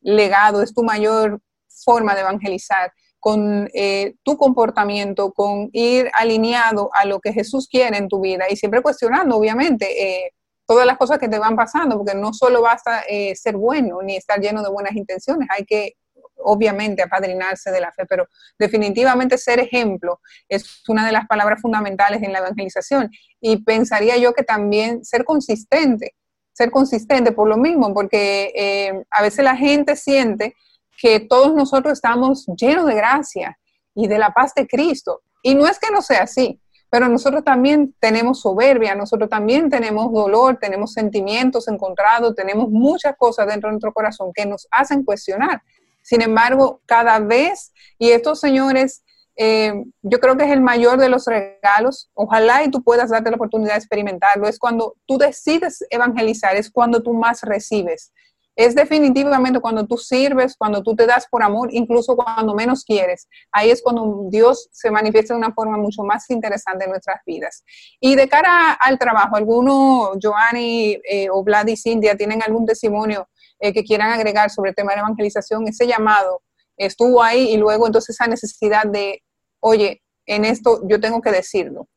legado, 0.01 0.61
es 0.61 0.73
tu 0.73 0.83
mayor 0.83 1.41
forma 1.83 2.15
de 2.15 2.21
evangelizar 2.21 2.91
con 3.19 3.69
eh, 3.73 4.15
tu 4.23 4.37
comportamiento, 4.37 5.31
con 5.33 5.69
ir 5.73 6.09
alineado 6.13 6.89
a 6.93 7.05
lo 7.05 7.19
que 7.19 7.33
Jesús 7.33 7.67
quiere 7.67 7.97
en 7.97 8.07
tu 8.07 8.21
vida. 8.21 8.45
Y 8.49 8.55
siempre 8.55 8.81
cuestionando, 8.81 9.35
obviamente, 9.35 10.25
eh, 10.25 10.31
todas 10.65 10.85
las 10.85 10.97
cosas 10.97 11.19
que 11.19 11.27
te 11.27 11.39
van 11.39 11.55
pasando, 11.55 11.97
porque 11.97 12.15
no 12.15 12.33
solo 12.33 12.61
basta 12.61 13.01
eh, 13.09 13.35
ser 13.35 13.57
bueno 13.57 14.01
ni 14.01 14.15
estar 14.15 14.39
lleno 14.39 14.63
de 14.63 14.69
buenas 14.69 14.95
intenciones, 14.95 15.47
hay 15.51 15.65
que 15.65 15.93
obviamente 16.41 17.03
apadrinarse 17.03 17.69
de 17.69 17.81
la 17.81 17.91
fe, 17.91 18.05
pero 18.05 18.25
definitivamente 18.57 19.37
ser 19.37 19.59
ejemplo 19.59 20.21
es 20.47 20.81
una 20.87 21.05
de 21.05 21.11
las 21.11 21.27
palabras 21.27 21.61
fundamentales 21.61 22.23
en 22.23 22.31
la 22.31 22.39
evangelización. 22.39 23.09
Y 23.41 23.57
pensaría 23.63 24.15
yo 24.15 24.31
que 24.31 24.43
también 24.43 25.03
ser 25.03 25.25
consistente, 25.25 26.15
ser 26.53 26.71
consistente 26.71 27.33
por 27.33 27.49
lo 27.49 27.57
mismo, 27.57 27.93
porque 27.93 29.03
a 29.09 29.21
veces 29.21 29.43
la 29.43 29.57
gente 29.57 29.97
siente 29.97 30.55
que 30.99 31.21
todos 31.21 31.53
nosotros 31.55 31.93
estamos 31.93 32.45
llenos 32.57 32.85
de 32.85 32.95
gracia 32.95 33.57
y 33.95 34.07
de 34.07 34.19
la 34.19 34.31
paz 34.31 34.53
de 34.53 34.67
Cristo. 34.67 35.21
Y 35.41 35.55
no 35.55 35.65
es 35.65 35.79
que 35.79 35.91
no 35.91 36.01
sea 36.01 36.23
así, 36.23 36.59
pero 36.89 37.07
nosotros 37.07 37.43
también 37.43 37.95
tenemos 37.99 38.41
soberbia, 38.41 38.95
nosotros 38.95 39.29
también 39.29 39.69
tenemos 39.69 40.11
dolor, 40.11 40.57
tenemos 40.59 40.91
sentimientos 40.91 41.67
encontrados, 41.67 42.35
tenemos 42.35 42.69
muchas 42.69 43.15
cosas 43.17 43.47
dentro 43.47 43.69
de 43.69 43.73
nuestro 43.73 43.93
corazón 43.93 44.31
que 44.33 44.45
nos 44.45 44.67
hacen 44.71 45.03
cuestionar. 45.03 45.61
Sin 46.01 46.21
embargo, 46.21 46.81
cada 46.85 47.19
vez, 47.19 47.71
y 47.97 48.09
estos 48.09 48.39
señores, 48.39 49.03
eh, 49.37 49.73
yo 50.01 50.19
creo 50.19 50.35
que 50.35 50.43
es 50.43 50.51
el 50.51 50.61
mayor 50.61 50.99
de 50.99 51.07
los 51.07 51.25
regalos, 51.27 52.09
ojalá 52.13 52.63
y 52.63 52.71
tú 52.71 52.83
puedas 52.83 53.09
darte 53.09 53.29
la 53.29 53.37
oportunidad 53.37 53.73
de 53.73 53.79
experimentarlo, 53.79 54.47
es 54.47 54.59
cuando 54.59 54.95
tú 55.05 55.17
decides 55.17 55.85
evangelizar, 55.89 56.57
es 56.57 56.69
cuando 56.69 57.01
tú 57.01 57.13
más 57.13 57.41
recibes 57.43 58.11
es 58.59 58.75
definitivamente 58.75 59.61
cuando 59.61 59.87
tú 59.87 59.95
sirves, 59.95 60.53
cuando 60.57 60.83
tú 60.83 60.93
te 60.93 61.05
das 61.05 61.25
por 61.31 61.41
amor, 61.41 61.69
incluso 61.71 62.13
cuando 62.17 62.53
menos 62.53 62.83
quieres. 62.83 63.29
Ahí 63.53 63.71
es 63.71 63.81
cuando 63.81 64.27
Dios 64.29 64.67
se 64.73 64.91
manifiesta 64.91 65.33
de 65.33 65.37
una 65.37 65.53
forma 65.53 65.77
mucho 65.77 66.03
más 66.03 66.29
interesante 66.29 66.83
en 66.83 66.89
nuestras 66.89 67.21
vidas. 67.25 67.63
Y 68.01 68.15
de 68.15 68.27
cara 68.27 68.73
al 68.73 68.99
trabajo, 68.99 69.37
¿alguno, 69.37 70.11
Joanny 70.21 70.99
eh, 71.09 71.29
o 71.31 71.41
Vlad 71.41 71.67
y 71.67 71.77
Cintia, 71.77 72.17
tienen 72.17 72.43
algún 72.43 72.65
testimonio 72.65 73.29
eh, 73.61 73.71
que 73.71 73.85
quieran 73.85 74.11
agregar 74.11 74.49
sobre 74.49 74.71
el 74.71 74.75
tema 74.75 74.91
de 74.91 74.99
evangelización? 74.99 75.65
Ese 75.69 75.87
llamado 75.87 76.41
estuvo 76.75 77.23
ahí 77.23 77.53
y 77.53 77.55
luego 77.55 77.87
entonces 77.87 78.13
esa 78.17 78.27
necesidad 78.27 78.83
de, 78.83 79.23
oye, 79.61 80.01
en 80.25 80.43
esto 80.43 80.81
yo 80.85 80.99
tengo 80.99 81.21
que 81.21 81.31
decirlo. 81.31 81.87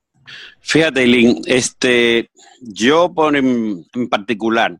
Fíjate, 0.61 1.09
Lynn, 1.09 1.42
este, 1.47 2.31
yo 2.61 3.12
en 3.33 4.09
particular, 4.09 4.78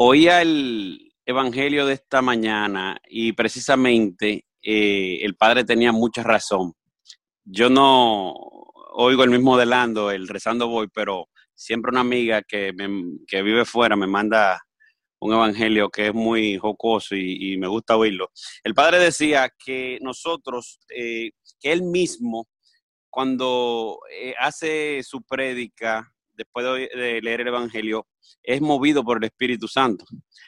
Oía 0.00 0.42
el 0.42 1.12
Evangelio 1.26 1.84
de 1.84 1.94
esta 1.94 2.22
mañana 2.22 3.00
y 3.08 3.32
precisamente 3.32 4.44
eh, 4.62 5.18
el 5.22 5.34
Padre 5.34 5.64
tenía 5.64 5.90
mucha 5.90 6.22
razón. 6.22 6.72
Yo 7.44 7.68
no 7.68 8.32
oigo 8.92 9.24
el 9.24 9.30
mismo 9.30 9.58
delando, 9.58 10.12
el 10.12 10.28
rezando 10.28 10.68
voy, 10.68 10.86
pero 10.94 11.26
siempre 11.52 11.90
una 11.90 12.02
amiga 12.02 12.42
que, 12.42 12.72
vive 13.42 13.64
fuera 13.64 13.96
me 13.96 14.06
manda 14.06 14.62
un 15.18 15.32
evangelio 15.32 15.90
que 15.90 16.06
es 16.06 16.14
muy 16.14 16.58
jocoso 16.58 17.16
y, 17.16 17.56
me 17.56 17.66
gusta 17.66 17.96
oírlo. 17.96 18.30
El 18.62 18.74
padre 18.74 19.00
decía 19.00 19.50
que 19.64 19.98
nosotros, 20.00 20.78
eh, 20.94 21.32
que 21.60 21.72
él 21.72 21.82
mismo, 21.82 22.46
cuando 23.10 23.98
eh, 24.12 24.32
hace 24.38 25.02
su 25.02 25.22
prédica, 25.22 26.08
después 26.38 26.64
de, 26.64 27.20
leer 27.20 27.40
el 27.40 27.48
evangelio, 27.48 28.06
es 28.42 28.60
movido 28.60 29.04
por 29.04 29.18
el 29.18 29.24
Espíritu 29.24 29.66
Santo. 29.68 30.04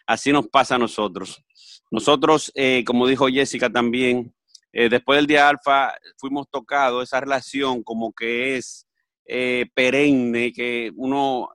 Así 0.07 0.33
nos 0.33 0.49
pasa 0.49 0.77
a 0.77 0.79
nosotros. 0.79 1.43
Nosotros, 1.91 2.53
eh, 2.55 2.85
como 2.87 3.09
dijo 3.09 3.27
Jessica 3.27 3.69
también, 3.69 4.33
eh, 4.73 4.89
después 4.89 5.19
del 5.19 5.27
día 5.27 5.49
alfa 5.49 5.93
fuimos 6.17 6.47
tocados, 6.49 7.03
esa 7.03 7.21
relación 7.21 7.83
como 7.83 8.13
que 8.13 8.57
es 8.57 8.87
eh, 9.27 9.67
perenne, 9.75 10.53
que 10.53 10.93
uno, 10.95 11.49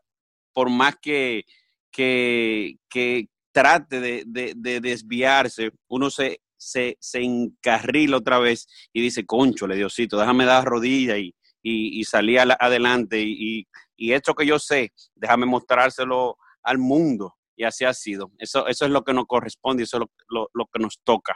por 0.53 0.69
más 0.69 0.95
que, 1.01 1.45
que, 1.89 2.77
trate 3.53 4.01
de, 4.25 4.79
desviarse, 4.81 5.71
uno 5.87 6.09
se, 6.09 6.41
se, 6.57 6.97
se, 6.99 7.21
encarrila 7.21 8.17
otra 8.17 8.37
vez 8.39 8.67
y 8.91 9.01
dice, 9.01 9.25
concho, 9.25 9.65
le 9.65 9.77
Diosito, 9.77 10.17
déjame 10.17 10.43
dar 10.43 10.65
rodilla 10.65 11.17
y, 11.17 11.33
y, 11.67 12.03
salir 12.03 12.39
adelante 12.39 13.19
y, 13.19 13.67
y 13.97 14.13
esto 14.13 14.33
que 14.35 14.45
yo 14.45 14.59
sé, 14.59 14.93
déjame 15.15 15.45
mostrárselo 15.45 16.37
al 16.63 16.77
mundo. 16.77 17.35
Y 17.57 17.63
así 17.63 17.85
ha 17.85 17.93
sido. 17.93 18.31
Eso, 18.37 18.67
eso 18.67 18.85
es 18.85 18.91
lo 18.91 19.03
que 19.03 19.13
nos 19.13 19.25
corresponde 19.25 19.81
y 19.81 19.85
eso 19.85 19.97
es 19.97 20.03
lo, 20.29 20.65
que 20.71 20.79
nos 20.79 20.99
toca. 21.03 21.35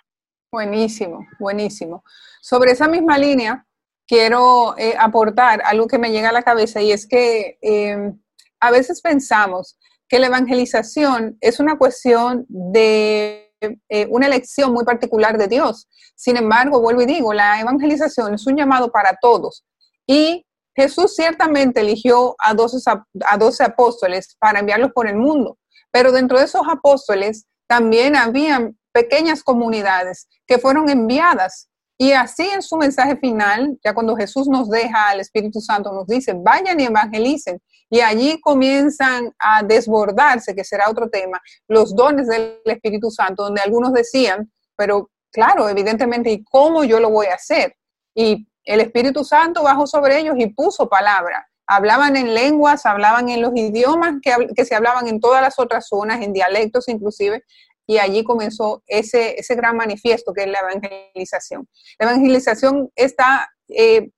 Buenísimo, 0.51 1.25
buenísimo. 1.39 2.03
Sobre 2.41 2.71
esa 2.71 2.87
misma 2.87 3.17
línea, 3.17 3.65
quiero 4.05 4.77
eh, 4.77 4.95
aportar 4.99 5.61
algo 5.63 5.87
que 5.87 5.97
me 5.97 6.11
llega 6.11 6.29
a 6.29 6.33
la 6.33 6.43
cabeza 6.43 6.81
y 6.81 6.91
es 6.91 7.07
que 7.07 7.57
em, 7.61 8.19
a 8.59 8.71
veces 8.71 9.01
pensamos 9.01 9.77
que 10.09 10.19
la 10.19 10.27
evangelización 10.27 11.37
es 11.39 11.59
una 11.59 11.77
cuestión 11.77 12.45
de 12.49 13.53
eh, 13.61 14.07
una 14.09 14.25
elección 14.25 14.73
muy 14.73 14.83
particular 14.83 15.37
de 15.37 15.47
Dios. 15.47 15.87
Sin 16.15 16.35
embargo, 16.35 16.81
vuelvo 16.81 17.03
y 17.03 17.05
digo, 17.05 17.33
la 17.33 17.61
evangelización 17.61 18.33
es 18.33 18.45
un 18.45 18.57
llamado 18.57 18.91
para 18.91 19.17
todos 19.21 19.63
y 20.09 20.43
Jesús 20.75 21.15
ciertamente 21.15 21.81
eligió 21.81 22.35
a 22.39 22.55
12, 22.55 22.89
a 22.89 23.65
apóstoles 23.65 24.35
para 24.39 24.59
enviarlos 24.59 24.91
por 24.91 25.07
el 25.07 25.15
mundo, 25.15 25.59
pero 25.91 26.11
dentro 26.11 26.39
de 26.39 26.45
esos 26.45 26.63
apóstoles 26.67 27.45
también 27.67 28.15
habían 28.15 28.75
pequeñas 28.91 29.43
comunidades 29.43 30.27
que 30.47 30.57
fueron 30.57 30.89
enviadas. 30.89 31.69
Y 31.95 32.13
así 32.13 32.49
en 32.49 32.63
su 32.63 32.75
mensaje 32.77 33.17
final, 33.17 33.77
ya 33.83 33.93
cuando 33.93 34.15
Jesús 34.15 34.47
nos 34.47 34.67
deja 34.67 35.09
al 35.09 35.19
Espíritu 35.19 35.61
Santo, 35.61 35.91
nos 35.93 36.07
dice, 36.07 36.33
vayan 36.35 36.79
y 36.79 36.85
evangelicen. 36.85 37.61
Y 37.91 37.99
allí 37.99 38.41
comienzan 38.41 39.31
a 39.37 39.61
desbordarse, 39.61 40.55
que 40.55 40.63
será 40.63 40.89
otro 40.89 41.07
tema, 41.09 41.39
los 41.67 41.95
dones 41.95 42.27
del 42.27 42.61
Espíritu 42.65 43.11
Santo, 43.11 43.43
donde 43.43 43.61
algunos 43.61 43.93
decían, 43.93 44.51
pero 44.75 45.11
claro, 45.31 45.69
evidentemente, 45.69 46.31
¿y 46.31 46.43
cómo 46.43 46.83
yo 46.83 46.99
lo 46.99 47.11
voy 47.11 47.27
a 47.27 47.35
hacer? 47.35 47.75
Y 48.15 48.48
el 48.65 48.81
Espíritu 48.81 49.23
Santo 49.23 49.63
bajó 49.63 49.87
sobre 49.87 50.19
ellos 50.19 50.35
y 50.37 50.47
puso 50.47 50.89
palabra. 50.89 51.47
Hablaban 51.67 52.15
en 52.15 52.33
lenguas, 52.33 52.85
hablaban 52.85 53.29
en 53.29 53.41
los 53.41 53.51
idiomas 53.55 54.15
que, 54.21 54.65
se 54.65 54.75
hablaban 54.75 55.07
en 55.07 55.19
todas 55.19 55.41
las 55.41 55.59
otras 55.59 55.87
zonas, 55.87 56.21
en 56.21 56.33
dialectos 56.33 56.87
inclusive, 56.87 57.43
y 57.85 57.97
allí 57.97 58.23
comenzó 58.23 58.83
ese, 58.87 59.39
ese 59.39 59.55
gran 59.55 59.75
manifiesto 59.77 60.33
que 60.33 60.43
es 60.43 60.47
la 60.47 60.59
evangelización. 60.59 61.67
La 61.99 62.09
evangelización 62.09 62.89
está, 62.95 63.49
eh, 63.67 64.09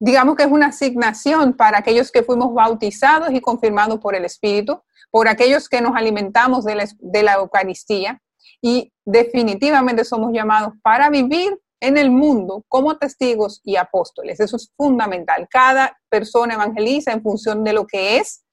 digamos 0.00 0.36
que 0.36 0.44
es 0.44 0.50
una 0.50 0.66
asignación 0.66 1.56
para 1.56 1.78
aquellos 1.78 2.12
que 2.12 2.22
fuimos 2.22 2.54
bautizados 2.54 3.32
y 3.32 3.40
confirmados 3.40 4.00
por 4.00 4.14
el 4.14 4.24
Espíritu, 4.24 4.82
por 5.10 5.28
aquellos 5.28 5.68
que 5.68 5.80
nos 5.80 5.96
alimentamos 5.96 6.64
de 6.64 6.74
la, 6.76 6.88
de 6.98 7.22
la 7.22 7.34
Eucaristía, 7.34 8.20
y 8.62 8.92
definitivamente 9.04 10.04
somos 10.04 10.32
llamados 10.32 10.74
para 10.82 11.10
vivir 11.10 11.58
en 11.80 11.96
el 11.96 12.10
mundo 12.10 12.64
como 12.68 12.98
testigos 12.98 13.60
y 13.64 13.76
apóstoles. 13.76 14.38
Eso 14.38 14.56
es 14.56 14.72
fundamental. 14.76 15.48
Cada 15.50 15.98
persona 16.08 16.54
evangeliza 16.54 17.12
en 17.12 17.22
función 17.22 17.64
de 17.64 17.72
lo 17.72 17.86
que 17.86 18.18
es 18.18 18.44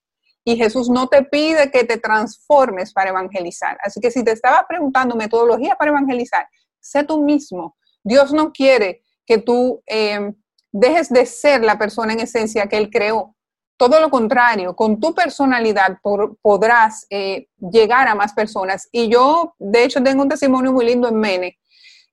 y 0.46 0.56
Jesús 0.56 0.90
no 0.90 1.08
te 1.08 1.24
pide 1.24 1.70
que 1.70 1.84
te 1.84 1.98
transformes 1.98 2.94
para 2.94 3.10
evangelizar. 3.10 3.78
Así 3.84 4.00
que 4.00 4.12
si 4.12 4.24
te 4.24 4.32
estabas 4.32 4.64
preguntando 4.68 5.16
metodología 5.16 5.76
para 5.76 5.92
evangelizar, 5.92 6.48
sé 6.80 7.04
tú 7.04 7.22
mismo. 7.22 7.76
Dios 8.02 8.32
no 8.32 8.54
quiere 8.54 9.04
que 9.26 9.40
tú 9.40 9.84
em, 9.86 10.34
dejes 10.72 11.10
de 11.10 11.26
ser 11.26 11.64
la 11.64 11.78
persona 11.78 12.14
en 12.14 12.22
esencia 12.22 12.68
que 12.68 12.78
Él 12.78 12.90
creó. 12.90 13.36
Todo 13.76 14.00
lo 14.00 14.10
contrario, 14.10 14.74
con 14.74 15.00
tu 15.02 15.14
personalidad 15.14 15.98
podrás 16.42 17.06
eh, 17.10 17.48
llegar 17.60 18.08
a 18.08 18.16
más 18.16 18.34
personas. 18.34 18.88
Y 18.92 19.10
yo, 19.10 19.54
de 19.60 19.84
hecho, 19.84 20.02
tengo 20.02 20.24
un 20.24 20.30
testimonio 20.30 20.72
muy 20.72 20.86
lindo 20.86 21.10
en 21.10 21.18
Mene 21.18 21.60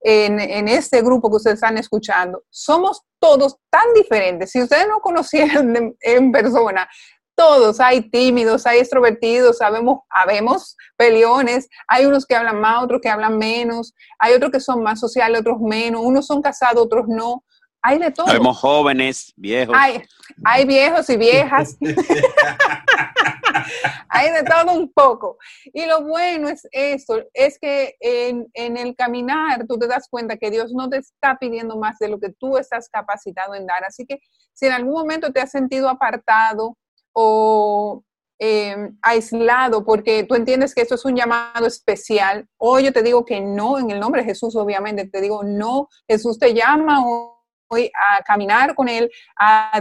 en, 0.04 0.68
este 0.68 1.00
grupo 1.00 1.30
que 1.30 1.36
ustedes 1.36 1.54
están 1.54 1.78
escuchando, 1.78 2.42
somos 2.50 3.02
todos 3.18 3.56
tan 3.70 3.94
diferentes. 3.94 4.50
Si 4.50 4.62
ustedes 4.62 4.86
no 4.86 5.00
conocieran 5.00 5.96
en 6.00 6.30
persona, 6.30 6.88
todos, 7.34 7.80
hay 7.80 8.10
tímidos, 8.10 8.66
hay 8.66 8.78
extrovertidos, 8.78 9.58
sabemos, 9.58 10.00
habemos 10.10 10.76
peleones, 10.96 11.68
hay 11.88 12.06
unos 12.06 12.26
que 12.26 12.36
hablan 12.36 12.60
más, 12.60 12.84
otros 12.84 13.00
que 13.00 13.08
hablan 13.08 13.38
menos, 13.38 13.94
hay 14.18 14.34
otros 14.34 14.52
que 14.52 14.60
son 14.60 14.82
más 14.82 15.00
sociales, 15.00 15.40
otros 15.40 15.58
menos, 15.60 16.02
unos 16.04 16.26
son 16.26 16.42
casados, 16.42 16.84
otros 16.84 17.06
no, 17.08 17.42
hay 17.82 17.98
de 17.98 18.10
todo. 18.10 18.26
Sabemos 18.26 18.58
jóvenes, 18.58 19.32
viejos. 19.36 19.74
Hay, 19.78 20.02
hay 20.44 20.64
viejos 20.64 21.08
y 21.10 21.16
viejas. 21.16 21.76
hay 24.08 24.30
de 24.30 24.42
todo 24.42 24.72
un 24.72 24.92
poco. 24.92 25.38
Y 25.72 25.86
lo 25.86 26.02
bueno 26.02 26.48
es 26.48 26.66
esto, 26.72 27.22
es 27.32 27.58
que 27.58 27.94
en, 28.00 28.46
el 28.54 28.94
caminar 28.96 29.66
tú 29.66 29.78
te 29.78 29.86
das 29.86 30.08
cuenta 30.08 30.36
que 30.36 30.50
Dios 30.50 30.72
no 30.72 30.88
te 30.88 30.98
está 30.98 31.36
pidiendo 31.38 31.76
más 31.76 31.98
de 31.98 32.08
lo 32.08 32.18
que 32.18 32.30
tú 32.30 32.56
estás 32.56 32.88
capacitado 32.88 33.54
en 33.54 33.66
dar. 33.66 33.84
Así 33.84 34.06
que 34.06 34.20
si 34.52 34.66
en 34.66 34.72
algún 34.72 34.92
momento 34.92 35.32
te 35.32 35.40
has 35.40 35.50
sentido 35.50 35.88
apartado 35.88 36.76
o 37.12 38.02
em, 38.38 38.98
aislado 39.02 39.84
porque 39.84 40.24
tú 40.24 40.34
entiendes 40.34 40.74
que 40.74 40.82
esto 40.82 40.96
es 40.96 41.04
un 41.04 41.16
llamado 41.16 41.66
especial, 41.66 42.48
hoy 42.56 42.84
yo 42.84 42.92
te 42.92 43.02
digo 43.02 43.24
que 43.24 43.40
no, 43.40 43.78
en 43.78 43.90
el 43.90 44.00
nombre 44.00 44.22
de 44.22 44.28
Jesús 44.28 44.56
obviamente, 44.56 45.06
te 45.06 45.20
digo 45.20 45.42
no, 45.44 45.88
Jesús 46.08 46.38
te 46.38 46.54
llama 46.54 47.00
a 47.70 48.22
caminar 48.22 48.74
con 48.74 48.88
Él 48.88 49.10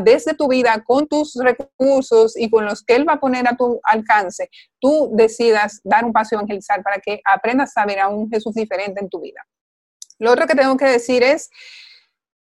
desde 0.01 0.33
tu 0.33 0.47
vida, 0.47 0.83
con 0.85 1.07
tus 1.07 1.35
recursos 1.35 2.37
y 2.37 2.49
con 2.49 2.65
los 2.65 2.83
que 2.83 2.95
Él 2.95 3.07
va 3.07 3.13
a 3.13 3.19
poner 3.19 3.47
a 3.47 3.55
tu 3.55 3.79
alcance, 3.83 4.49
tú 4.79 5.11
decidas 5.13 5.79
dar 5.83 6.05
un 6.05 6.13
paso 6.13 6.35
evangelizar 6.35 6.81
para 6.81 6.99
que 6.99 7.21
aprendas 7.25 7.75
a 7.77 7.85
ver 7.85 7.99
a 7.99 8.07
un 8.07 8.29
Jesús 8.29 8.53
diferente 8.55 9.01
en 9.01 9.09
tu 9.09 9.21
vida. 9.21 9.45
Lo 10.19 10.31
otro 10.31 10.47
que 10.47 10.55
tengo 10.55 10.77
que 10.77 10.85
decir 10.85 11.23
es 11.23 11.49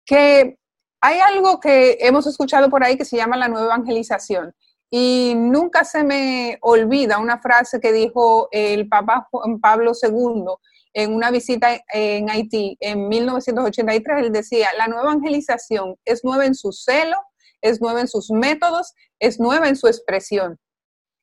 que 0.05 0.59
hay 1.01 1.21
algo 1.21 1.61
que 1.61 1.99
hemos 2.01 2.27
escuchado 2.27 2.69
por 2.71 2.83
ahí 2.83 2.97
que 2.97 3.05
se 3.05 3.17
llama 3.17 3.37
la 3.37 3.49
nueva 3.49 3.67
evangelización. 3.67 4.55
Y 4.91 5.35
nunca 5.37 5.85
se 5.85 6.03
me 6.03 6.59
olvida 6.63 7.19
una 7.19 7.39
frase 7.39 7.79
que 7.79 7.93
dijo 7.93 8.49
el 8.51 8.89
Papa 8.89 9.29
Juan 9.31 9.61
Pablo 9.61 9.93
II 10.03 10.45
en 10.93 11.15
una 11.15 11.31
visita 11.31 11.81
en 11.93 12.31
Haití 12.31 12.77
en 12.81 13.09
1983. 13.09 14.27
Él 14.27 14.33
decía, 14.33 14.69
la 14.77 14.89
nueva 14.89 15.11
evangelización 15.11 15.97
es 16.05 16.25
nueva 16.25 16.47
en 16.47 16.55
su 16.55 16.73
celo, 16.73 17.17
es 17.61 17.81
nueva 17.81 18.01
en 18.01 18.09
sus 18.09 18.31
métodos, 18.31 18.95
es 19.19 19.41
nueva 19.41 19.69
en 19.69 19.77
su 19.77 19.87
expresión. 19.87 20.59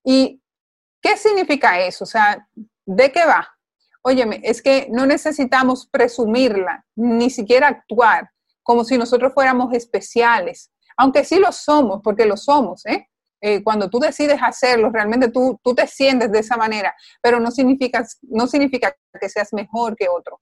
¿Y 0.04 0.42
qué 1.02 1.18
significa 1.18 1.80
eso? 1.80 2.04
O 2.04 2.08
sea, 2.08 2.48
¿de 2.86 3.12
qué 3.12 3.26
va? 3.26 3.48
Óyeme, 4.02 4.40
es 4.44 4.62
que 4.62 4.88
no 4.92 5.06
necesitamos 5.06 5.88
presumirla, 5.88 6.86
ni 6.96 7.30
siquiera 7.30 7.68
actuar 7.68 8.30
como 8.62 8.84
si 8.84 8.98
nosotros 8.98 9.34
fuéramos 9.34 9.74
especiales, 9.74 10.72
aunque 10.98 11.24
sí 11.24 11.38
lo 11.40 11.52
somos, 11.52 12.02
porque 12.04 12.26
lo 12.26 12.36
somos, 12.36 12.86
¿eh? 12.86 13.08
Eh, 13.48 13.62
cuando 13.64 13.92
tú 13.92 14.00
decides 14.00 14.40
hacerlo, 14.42 14.90
realmente 14.90 15.28
tú, 15.28 15.60
tú 15.64 15.76
te 15.76 15.86
sientes 15.86 16.32
de 16.32 16.40
esa 16.40 16.58
manera, 16.58 16.96
pero 17.22 17.40
no 17.40 17.52
significa, 17.52 18.04
no 18.24 18.48
significa 18.48 18.98
que 19.22 19.30
seas 19.30 19.54
mejor 19.54 19.96
que 19.96 20.10
otro. 20.10 20.42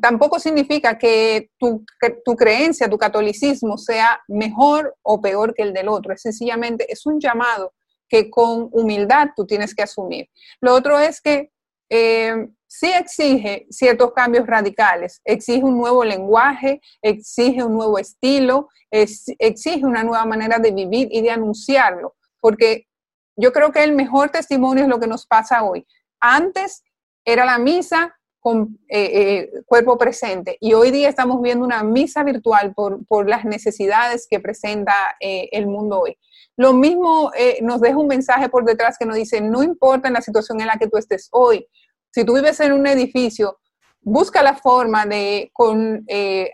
Tampoco 0.00 0.40
significa 0.40 0.98
que 0.98 1.50
tu, 1.56 1.84
tu 2.24 2.34
creencia, 2.34 2.90
tu 2.90 2.98
catolicismo 2.98 3.78
sea 3.78 4.20
mejor 4.26 4.96
o 5.02 5.20
peor 5.20 5.54
que 5.54 5.62
el 5.62 5.72
del 5.72 5.86
otro. 5.86 6.12
Es 6.12 6.22
sencillamente, 6.22 6.84
es 6.92 7.06
un 7.06 7.20
llamado 7.20 7.74
que 8.08 8.28
con 8.28 8.68
humildad 8.72 9.28
tú 9.36 9.46
tienes 9.46 9.72
que 9.72 9.84
asumir. 9.84 10.28
Lo 10.60 10.74
otro 10.74 10.98
es 10.98 11.20
que 11.20 11.52
eh, 11.90 12.48
sí 12.66 12.90
exige 12.92 13.68
ciertos 13.70 14.14
cambios 14.14 14.48
radicales, 14.48 15.20
exige 15.24 15.62
un 15.62 15.78
nuevo 15.78 16.02
lenguaje, 16.02 16.80
exige 17.02 17.62
un 17.62 17.74
nuevo 17.74 18.00
estilo, 18.00 18.68
exige 18.90 19.86
una 19.86 20.02
nueva 20.02 20.24
manera 20.24 20.58
de 20.58 20.72
vivir 20.72 21.06
y 21.12 21.22
de 21.22 21.30
anunciarlo 21.30 22.16
porque 22.42 22.88
yo 23.36 23.52
creo 23.52 23.72
que 23.72 23.82
el 23.82 23.92
mejor 23.92 24.30
testimonio 24.30 24.84
es 24.84 24.90
lo 24.90 25.00
que 25.00 25.06
nos 25.06 25.26
pasa 25.26 25.62
hoy. 25.62 25.86
Antes 26.20 26.82
era 27.24 27.46
la 27.46 27.56
misa 27.56 28.14
con 28.40 28.80
eh, 28.88 29.10
eh, 29.14 29.50
cuerpo 29.66 29.96
presente 29.96 30.58
y 30.60 30.72
hoy 30.72 30.90
día 30.90 31.08
estamos 31.08 31.40
viendo 31.40 31.64
una 31.64 31.84
misa 31.84 32.24
virtual 32.24 32.74
por, 32.74 33.28
las 33.28 33.44
necesidades 33.44 34.26
que 34.28 34.40
presenta 34.40 34.92
eh, 35.20 35.48
el 35.52 35.68
mundo 35.68 36.00
hoy. 36.00 36.18
Lo 36.56 36.72
mismo 36.72 37.30
nos 37.62 37.80
deja 37.80 37.96
un 37.96 38.08
mensaje 38.08 38.48
por 38.50 38.64
detrás 38.64 38.98
que 38.98 39.06
nos 39.06 39.16
dice, 39.16 39.40
no 39.40 39.62
importa 39.62 40.08
en 40.08 40.14
la 40.14 40.20
situación 40.20 40.60
en 40.60 40.66
la 40.66 40.76
que 40.76 40.88
tú 40.88 40.98
estés 40.98 41.28
hoy, 41.30 41.66
si 42.10 42.24
tú 42.24 42.34
vives 42.34 42.60
en 42.60 42.72
un 42.72 42.86
edificio, 42.86 43.58
busca 44.02 44.42
la 44.42 44.54
forma 44.54 45.06
de, 45.06 45.50
con 45.54 46.04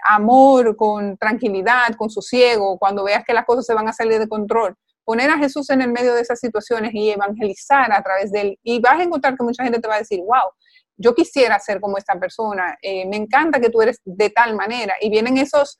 amor, 0.07 0.77
con 0.77 1.16
tranquilidad, 1.16 1.96
con 1.96 2.11
sosiego, 2.11 2.79
cuando 2.79 3.03
veas 3.03 3.24
que 3.24 3.35
las 3.35 3.44
cosas 3.44 3.66
se 3.66 3.74
van 3.74 3.88
a 3.88 3.92
salir 3.92 4.20
de 4.20 4.29
control, 4.29 4.77
poner 5.09 5.31
a 5.31 5.38
Jesús 5.38 5.71
en 5.71 5.81
el 5.81 5.90
medio 5.90 6.12
de 6.12 6.21
esas 6.21 6.38
situaciones 6.38 6.92
y 6.92 7.09
evangelizar 7.09 7.90
a 7.90 8.03
través 8.03 8.31
de 8.31 8.40
él. 8.42 8.59
Y 8.62 8.79
vas 8.79 9.01
a 9.01 9.05
encontrar 9.05 9.38
que 9.38 9.42
mucha 9.42 9.64
gente 9.64 9.81
te 9.81 9.88
va 9.88 9.94
a 9.94 10.01
decir, 10.01 10.18
wow, 10.18 10.51
yo 10.99 11.14
quisiera 11.14 11.59
ser 11.61 11.81
como 11.81 11.97
esta 11.97 12.21
persona, 12.21 12.77
eh, 12.83 13.07
me 13.07 13.16
encanta 13.16 13.59
que 13.59 13.71
tú 13.71 13.81
eres 13.81 14.03
de 14.05 14.29
tal 14.29 14.55
manera. 14.55 14.97
Y 15.01 15.09
vienen 15.09 15.38
esos 15.38 15.79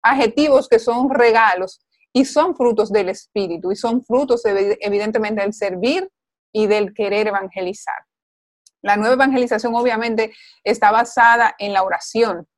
adjetivos 0.00 0.66
que 0.66 0.78
son 0.78 1.10
regalos 1.10 1.84
y 2.14 2.24
son 2.24 2.56
frutos 2.56 2.90
del 2.90 3.10
Espíritu 3.10 3.70
y 3.70 3.76
son 3.76 4.02
frutos 4.02 4.40
evidentemente 4.46 5.42
del 5.42 5.52
servir 5.52 6.10
y 6.50 6.66
del 6.66 6.94
querer 6.94 7.26
evangelizar. 7.26 8.02
La 8.80 8.96
nueva 8.96 9.12
evangelización 9.12 9.74
obviamente 9.74 10.32
está 10.64 10.90
basada 10.90 11.54
en 11.58 11.74
la 11.74 11.82
oración 11.82 12.48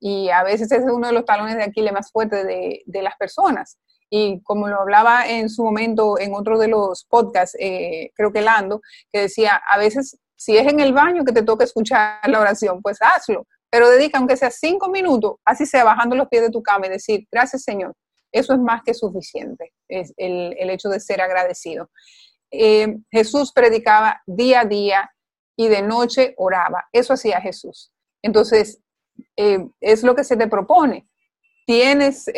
y 0.00 0.30
a 0.30 0.42
veces 0.42 0.72
es 0.72 0.84
uno 0.90 1.08
de 1.08 1.12
los 1.12 1.26
talones 1.26 1.56
de 1.56 1.64
Aquiles 1.64 1.92
más 1.92 2.10
fuertes 2.10 2.46
de, 2.46 2.82
de 2.86 3.02
las 3.02 3.14
personas. 3.18 3.76
Y 4.10 4.40
como 4.42 4.68
lo 4.68 4.80
hablaba 4.80 5.26
en 5.26 5.48
su 5.48 5.64
momento 5.64 6.18
en 6.18 6.34
otro 6.34 6.58
de 6.58 6.68
los 6.68 7.04
podcasts, 7.04 7.56
eh, 7.60 8.10
creo 8.14 8.32
que 8.32 8.40
Lando, 8.40 8.80
que 9.12 9.22
decía, 9.22 9.60
a 9.68 9.78
veces 9.78 10.18
si 10.36 10.56
es 10.56 10.66
en 10.66 10.80
el 10.80 10.92
baño 10.92 11.24
que 11.24 11.32
te 11.32 11.42
toca 11.42 11.64
escuchar 11.64 12.20
la 12.28 12.40
oración, 12.40 12.82
pues 12.82 12.98
hazlo, 13.00 13.46
pero 13.70 13.88
dedica 13.88 14.18
aunque 14.18 14.36
sea 14.36 14.50
cinco 14.50 14.88
minutos, 14.88 15.36
así 15.44 15.66
sea 15.66 15.82
bajando 15.82 16.14
los 16.14 16.28
pies 16.28 16.42
de 16.42 16.50
tu 16.50 16.62
cama 16.62 16.86
y 16.86 16.90
decir, 16.90 17.26
gracias 17.32 17.62
Señor, 17.62 17.94
eso 18.30 18.52
es 18.52 18.60
más 18.60 18.82
que 18.84 18.94
suficiente, 18.94 19.72
es 19.88 20.12
el, 20.16 20.54
hecho 20.70 20.88
de 20.88 21.00
ser 21.00 21.20
agradecido. 21.20 21.90
Eh, 22.50 22.96
Jesús 23.10 23.52
predicaba 23.52 24.22
día 24.26 24.60
a 24.60 24.64
día 24.66 25.10
y 25.56 25.68
de 25.68 25.82
noche 25.82 26.34
oraba, 26.36 26.84
eso 26.92 27.14
hacía 27.14 27.40
Jesús. 27.40 27.92
Entonces, 28.22 28.80
eh, 29.36 29.66
es 29.80 30.02
lo 30.02 30.14
que 30.14 30.24
se 30.24 30.36
te 30.36 30.46
propone. 30.48 31.08
Tienes 31.66 32.30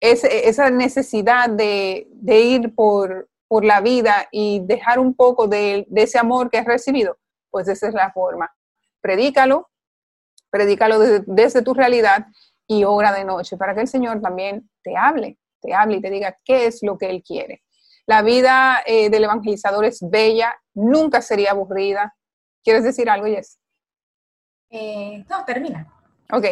esa 0.00 0.70
necesidad 0.70 1.50
de, 1.50 2.06
ir 2.26 2.74
por, 2.74 3.28
la 3.62 3.80
vida 3.80 4.28
y 4.30 4.60
dejar 4.60 4.98
un 4.98 5.14
poco 5.14 5.48
de, 5.48 5.86
ese 5.94 6.18
amor 6.18 6.50
que 6.50 6.58
has 6.58 6.66
recibido, 6.66 7.18
pues 7.50 7.68
esa 7.68 7.88
es 7.88 7.94
la 7.94 8.12
forma. 8.12 8.52
Predícalo, 9.00 9.70
predícalo 10.50 10.98
desde, 10.98 11.62
tu 11.62 11.74
realidad 11.74 12.26
y 12.66 12.84
obra 12.84 13.12
de 13.12 13.24
noche 13.24 13.56
para 13.56 13.74
que 13.74 13.80
el 13.80 13.88
Señor 13.88 14.20
también 14.20 14.68
te 14.82 14.96
hable, 14.96 15.38
te 15.60 15.72
hable 15.72 15.96
y 15.96 16.00
te 16.00 16.10
diga 16.10 16.38
qué 16.44 16.66
es 16.66 16.82
lo 16.82 16.98
que 16.98 17.08
Él 17.10 17.22
quiere. 17.22 17.62
La 18.06 18.22
vida 18.22 18.82
eh, 18.86 19.10
del 19.10 19.24
evangelizador 19.24 19.84
es 19.84 19.98
bella, 20.00 20.54
nunca 20.74 21.20
sería 21.20 21.50
aburrida. 21.50 22.14
¿Quieres 22.64 22.84
decir 22.84 23.10
algo, 23.10 23.26
Jess? 23.26 23.58
Eh, 24.70 25.24
no, 25.28 25.44
termina. 25.44 25.97
Ok, 26.30 26.44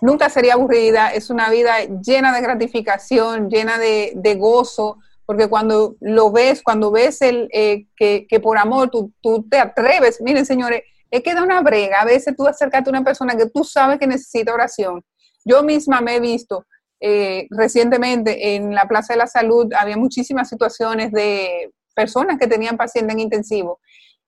nunca 0.00 0.30
sería 0.30 0.54
aburrida, 0.54 1.12
es 1.12 1.28
una 1.28 1.50
vida 1.50 1.74
llena 2.02 2.34
de 2.34 2.40
gratificación, 2.40 3.50
llena 3.50 3.78
de, 3.78 4.36
gozo, 4.38 4.98
porque 5.26 5.48
cuando 5.48 5.96
lo 6.00 6.32
ves, 6.32 6.62
cuando 6.62 6.90
ves 6.90 7.20
el, 7.20 7.46
eh, 7.52 7.86
que, 7.94 8.40
por 8.42 8.56
amor 8.56 8.90
tú, 8.90 9.12
te 9.50 9.58
atreves, 9.58 10.22
miren 10.22 10.46
señores, 10.46 10.82
es 11.10 11.22
que 11.22 11.34
da 11.34 11.42
una 11.42 11.60
brega, 11.60 12.00
a 12.00 12.06
veces 12.06 12.34
tú 12.36 12.46
acercarte 12.46 12.88
a 12.88 12.92
una 12.92 13.04
persona 13.04 13.36
que 13.36 13.50
tú 13.50 13.64
sabes 13.64 13.98
que 13.98 14.06
necesita 14.06 14.54
oración. 14.54 15.04
Yo 15.44 15.62
misma 15.62 16.00
me 16.00 16.16
he 16.16 16.20
visto 16.20 16.64
eh, 16.98 17.46
recientemente 17.50 18.56
en 18.56 18.74
la 18.74 18.86
Plaza 18.88 19.12
de 19.12 19.18
la 19.18 19.26
Salud, 19.26 19.70
había 19.78 19.98
muchísimas 19.98 20.48
situaciones 20.48 21.12
de 21.12 21.70
personas 21.94 22.38
que 22.38 22.46
tenían 22.46 22.78
pacientes 22.78 23.14
en 23.14 23.20
intensivo 23.20 23.78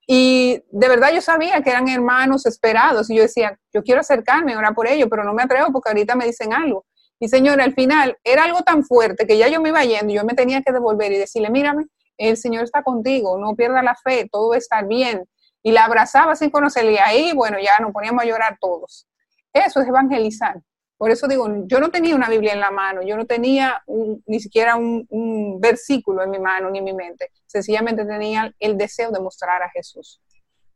y 0.07 0.63
de 0.71 0.87
verdad 0.89 1.11
yo 1.13 1.21
sabía 1.21 1.61
que 1.61 1.69
eran 1.69 1.87
hermanos 1.87 2.45
esperados 2.45 3.09
y 3.09 3.15
yo 3.15 3.21
decía, 3.21 3.59
yo 3.73 3.83
quiero 3.83 4.01
acercarme, 4.01 4.57
orar 4.57 4.73
por 4.73 4.87
ellos, 4.87 5.07
pero 5.09 5.23
no 5.23 5.33
me 5.33 5.43
atrevo 5.43 5.71
porque 5.71 5.89
ahorita 5.89 6.15
me 6.15 6.25
dicen 6.25 6.53
algo. 6.53 6.85
Y 7.19 7.29
señora, 7.29 7.63
al 7.63 7.73
final 7.73 8.17
era 8.23 8.45
algo 8.45 8.61
tan 8.63 8.83
fuerte 8.83 9.27
que 9.27 9.37
ya 9.37 9.47
yo 9.47 9.61
me 9.61 9.69
iba 9.69 9.83
yendo, 9.83 10.11
yo 10.11 10.23
me 10.25 10.33
tenía 10.33 10.61
que 10.63 10.71
devolver 10.71 11.11
y 11.11 11.17
decirle, 11.17 11.51
mírame, 11.51 11.85
el 12.17 12.37
Señor 12.37 12.63
está 12.63 12.83
contigo, 12.83 13.37
no 13.37 13.55
pierda 13.55 13.83
la 13.83 13.95
fe, 13.95 14.27
todo 14.31 14.49
va 14.49 14.55
a 14.55 14.57
estar 14.57 14.87
bien. 14.87 15.25
Y 15.63 15.71
la 15.71 15.85
abrazaba 15.85 16.35
sin 16.35 16.49
conocerle 16.49 16.93
y 16.93 16.97
ahí, 16.97 17.33
bueno, 17.33 17.57
ya 17.59 17.79
nos 17.79 17.91
poníamos 17.91 18.23
a 18.23 18.25
llorar 18.25 18.57
todos. 18.59 19.07
Eso 19.53 19.81
es 19.81 19.87
evangelizar. 19.87 20.61
Por 21.01 21.09
eso 21.09 21.27
digo, 21.27 21.47
yo 21.65 21.79
no 21.79 21.89
tenía 21.89 22.15
una 22.15 22.29
Biblia 22.29 22.53
en 22.53 22.59
la 22.59 22.69
mano, 22.69 23.01
yo 23.01 23.17
no 23.17 23.25
tenía 23.25 23.81
ni 24.27 24.39
siquiera 24.39 24.75
un, 24.75 25.59
versículo 25.59 26.21
en 26.21 26.29
mi 26.29 26.37
mano 26.37 26.69
ni 26.69 26.77
en 26.77 26.83
mi 26.83 26.93
mente. 26.93 27.31
Sencillamente 27.47 28.05
tenía 28.05 28.53
el 28.59 28.77
deseo 28.77 29.09
de 29.09 29.19
mostrar 29.19 29.63
a 29.63 29.71
Jesús. 29.71 30.21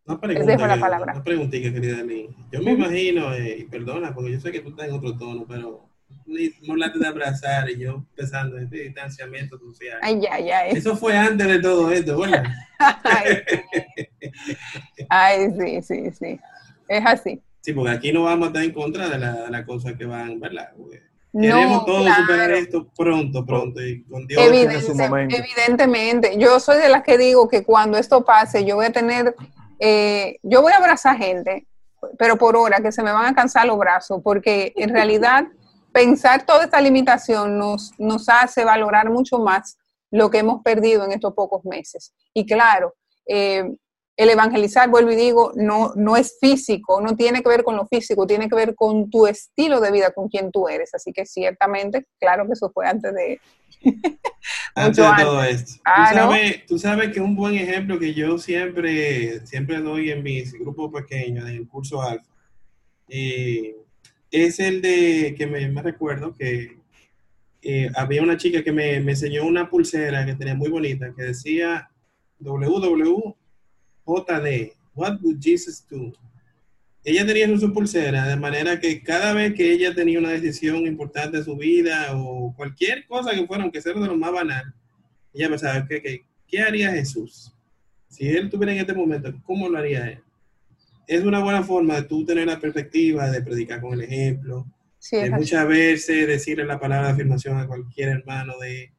Una 0.04 0.16
Les 0.16 0.22
pregunta, 0.22 0.52
dejo 0.52 0.66
la 0.66 0.80
palabra. 0.80 1.14
una 1.14 1.24
preguntita, 1.24 1.72
querida 1.72 2.02
Lee. 2.02 2.36
Yo 2.52 2.60
me 2.64 2.72
imagino, 2.72 3.36
eh, 3.36 3.58
y 3.60 3.64
perdona, 3.66 4.16
porque 4.16 4.32
yo 4.32 4.40
sé 4.40 4.52
que 4.52 4.62
tú 4.62 4.70
estás 4.70 4.88
en 4.88 4.94
otro 4.96 5.16
tono, 5.16 5.46
pero 5.48 5.92
no 6.26 6.74
hablaste 6.74 6.98
de 6.98 7.08
abrazar 7.08 7.70
y 7.70 7.78
yo 7.78 8.04
pensando 8.16 8.58
en 8.58 8.64
este 8.64 8.78
distanciamiento 8.78 9.60
social. 9.60 10.00
Ay, 10.02 10.20
ya, 10.20 10.40
ya. 10.40 10.66
eh. 10.66 10.72
Eso 10.72 10.96
fue 10.96 11.16
antes 11.16 11.48
de 11.48 11.60
todo 11.60 11.92
esto, 11.92 12.18
¿verdad? 12.18 12.46
Ay, 12.80 13.44
Ay, 15.08 15.52
sí, 15.52 15.82
sí, 15.84 16.12
sí. 16.18 16.40
Es 16.88 17.06
así. 17.06 17.40
Sí, 17.66 17.74
porque 17.74 17.90
aquí 17.90 18.12
no 18.14 18.26
vamos 18.26 18.46
a 18.46 18.48
estar 18.50 18.64
en 18.64 18.72
contra 18.74 19.10
de 19.10 19.18
la, 19.18 19.34
de 19.46 19.50
la 19.50 19.66
cosa 19.66 19.98
que 19.98 20.06
van, 20.06 20.40
¿verdad? 20.40 20.70
Porque 20.78 21.02
Queremos 21.34 21.80
No, 21.80 21.86
todos 21.86 22.04
claro. 22.04 22.22
superar 22.22 22.52
esto 22.52 22.88
pronto, 22.96 23.44
pronto, 23.44 23.84
y 23.84 24.04
con 24.04 24.28
Dios. 24.28 24.40
Evidente. 24.44 24.76
En 24.76 24.82
su 24.84 24.94
momento. 24.94 25.36
evidentemente, 25.36 26.38
yo 26.38 26.60
soy 26.60 26.78
de 26.78 26.90
las 26.90 27.02
que 27.02 27.18
digo 27.18 27.50
que 27.50 27.64
cuando 27.64 27.98
esto 27.98 28.24
pase, 28.24 28.64
yo 28.66 28.76
voy 28.76 28.86
a 28.86 28.92
tener, 28.92 29.36
eh, 29.80 30.38
yo 30.44 30.62
voy 30.62 30.74
a 30.74 30.78
abrazar 30.78 31.18
gente, 31.18 31.66
pero 32.20 32.38
por 32.38 32.56
hora, 32.56 32.82
que 32.82 32.92
se 32.92 33.02
me 33.02 33.12
van 33.12 33.26
a 33.26 33.34
cansar 33.34 33.66
los 33.66 33.80
brazos, 33.80 34.22
porque 34.24 34.72
en 34.76 34.90
realidad 34.90 35.48
pensar 35.92 36.46
toda 36.46 36.66
esta 36.66 36.80
limitación 36.80 37.58
nos, 37.58 37.94
nos 37.98 38.30
hace 38.30 38.64
valorar 38.64 39.10
mucho 39.10 39.40
más 39.40 39.80
lo 40.12 40.30
que 40.30 40.38
hemos 40.38 40.62
perdido 40.62 41.04
en 41.04 41.14
estos 41.14 41.34
pocos 41.34 41.66
meses. 41.66 42.14
Y 42.32 42.46
claro, 42.46 42.94
eh, 43.28 43.76
el 44.18 44.30
evangelizar, 44.30 44.90
vuelvo 44.90 45.12
y 45.12 45.16
digo, 45.16 45.52
no, 45.56 45.92
no 45.96 46.16
es 46.16 46.38
físico, 46.40 47.02
no 47.02 47.16
tiene 47.16 47.44
que 47.44 47.50
ver 47.50 47.64
con 47.64 47.76
lo 47.76 47.86
físico, 47.86 48.26
tiene 48.26 48.48
que 48.48 48.56
ver 48.56 48.74
con 48.74 49.10
tu 49.10 49.28
estilo 49.28 49.82
de 49.82 49.92
vida, 49.92 50.12
con 50.12 50.30
quien 50.30 50.52
tú 50.52 50.70
eres. 50.70 50.94
Así 50.96 51.12
que 51.12 51.26
ciertamente, 51.26 52.06
claro 52.20 52.46
que 52.46 52.54
eso 52.54 52.72
fue 52.74 52.88
antes 52.88 53.14
de... 53.14 53.42
antes 54.76 54.98
de 54.98 55.24
todo 55.24 55.44
esto. 55.44 55.82
Ah, 55.84 56.12
tú, 56.12 56.18
¿no? 56.18 56.22
sabes, 56.24 56.66
tú 56.66 56.80
sabes 56.80 57.14
que 57.14 57.20
un 57.20 57.36
buen 57.36 57.56
ejemplo 57.56 58.00
que 58.00 58.14
yo 58.14 58.38
siempre, 58.38 59.46
siempre 59.46 59.82
doy 59.82 60.12
en 60.12 60.24
mis 60.24 60.54
grupos 60.54 60.92
pequeños, 60.94 61.50
en 61.50 61.56
el 61.58 61.68
curso 61.68 62.02
alfa, 62.02 62.26
eh, 63.10 63.76
es 64.32 64.60
el 64.60 64.82
de 64.82 65.36
que 65.38 65.46
me, 65.46 65.82
recuerdo 65.82 66.34
que 66.34 66.78
eh, 67.62 67.90
había 67.96 68.22
una 68.22 68.38
chica 68.38 68.64
que 68.64 68.72
me, 68.72 69.02
me 69.02 69.12
enseñó 69.12 69.46
una 69.46 69.70
pulsera 69.70 70.26
que 70.26 70.36
tenía 70.36 70.56
muy 70.56 70.70
bonita, 70.70 71.14
que 71.16 71.24
decía 71.24 71.90
WWJD, 74.06 74.76
What 74.96 75.20
would 75.22 75.40
Jesus 75.42 75.86
do? 75.90 76.14
Ella 77.04 77.26
tenía 77.26 77.46
en 77.46 77.60
su 77.60 77.72
pulsera, 77.72 78.26
de 78.28 78.36
manera 78.38 78.80
que 78.80 79.04
cada 79.04 79.34
vez 79.34 79.54
que 79.54 79.72
ella 79.72 79.94
tenía 79.94 80.18
una 80.18 80.32
decisión 80.32 80.88
importante 80.88 81.38
de 81.38 81.44
su 81.44 81.56
vida 81.56 82.16
o 82.16 82.54
cualquier 82.56 83.06
cosa 83.06 83.32
que 83.36 83.46
fuera, 83.46 83.64
aunque 83.64 83.82
sea 83.82 83.94
de 83.94 84.08
lo 84.08 84.18
más 84.18 84.32
banal, 84.32 84.74
ella 85.34 85.50
pensaba, 85.50 85.86
¿qué, 85.88 86.02
qué, 86.02 86.26
qué 86.48 86.62
haría 86.62 86.92
Jesús? 86.92 87.54
Si 88.08 88.28
él 88.28 88.46
estuviera 88.46 88.72
en 88.72 88.80
este 88.80 88.94
momento, 88.94 89.32
¿cómo 89.44 89.70
lo 89.70 89.78
haría 89.78 90.10
él? 90.10 90.24
Es 91.06 91.24
una 91.24 91.40
buena 91.40 91.62
forma 91.62 91.96
de 91.96 92.04
tú 92.04 92.26
tener 92.26 92.48
la 92.48 92.60
perspectiva 92.60 93.30
de 93.30 93.42
predicar 93.42 93.82
con 93.82 93.94
el 93.94 94.02
ejemplo, 94.02 94.66
Sí, 94.98 95.18
de 95.18 95.30
muchas 95.30 95.68
veces 95.68 96.26
decirle 96.26 96.66
la 96.66 96.80
palabra 96.80 97.08
de 97.08 97.14
afirmación 97.14 97.60
a 97.60 97.68
cualquier 97.68 98.10
hermano, 98.10 98.58
de, 98.60 98.92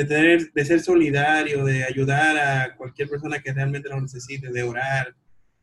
de, 0.00 0.06
tener, 0.06 0.52
de 0.52 0.64
ser 0.64 0.80
solidario, 0.80 1.64
de 1.64 1.84
ayudar 1.84 2.38
a 2.38 2.74
cualquier 2.76 3.08
persona 3.08 3.38
que 3.40 3.52
realmente 3.52 3.90
lo 3.90 4.00
necesite, 4.00 4.50
de 4.50 4.62
orar, 4.62 5.14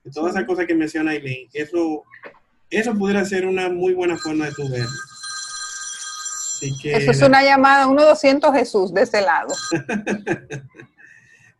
de 0.04 0.12
todas 0.12 0.36
esas 0.36 0.46
cosas 0.46 0.68
que 0.68 0.76
menciona 0.76 1.12
Aileen, 1.12 1.50
eso, 1.54 2.04
eso 2.70 2.94
pudiera 2.96 3.26
ser 3.26 3.48
una 3.48 3.68
muy 3.70 3.94
buena 3.96 4.16
forma 4.18 4.46
de 4.46 4.52
tu 4.52 4.70
verlo. 4.70 4.88
Así 6.54 6.72
que, 6.82 6.98
Eso 6.98 7.12
es 7.12 7.22
una 7.22 7.42
llamada, 7.44 7.88
uno 7.88 8.04
200 8.04 8.54
Jesús 8.54 8.94
de 8.94 9.02
ese 9.04 9.22
lado. 9.22 9.54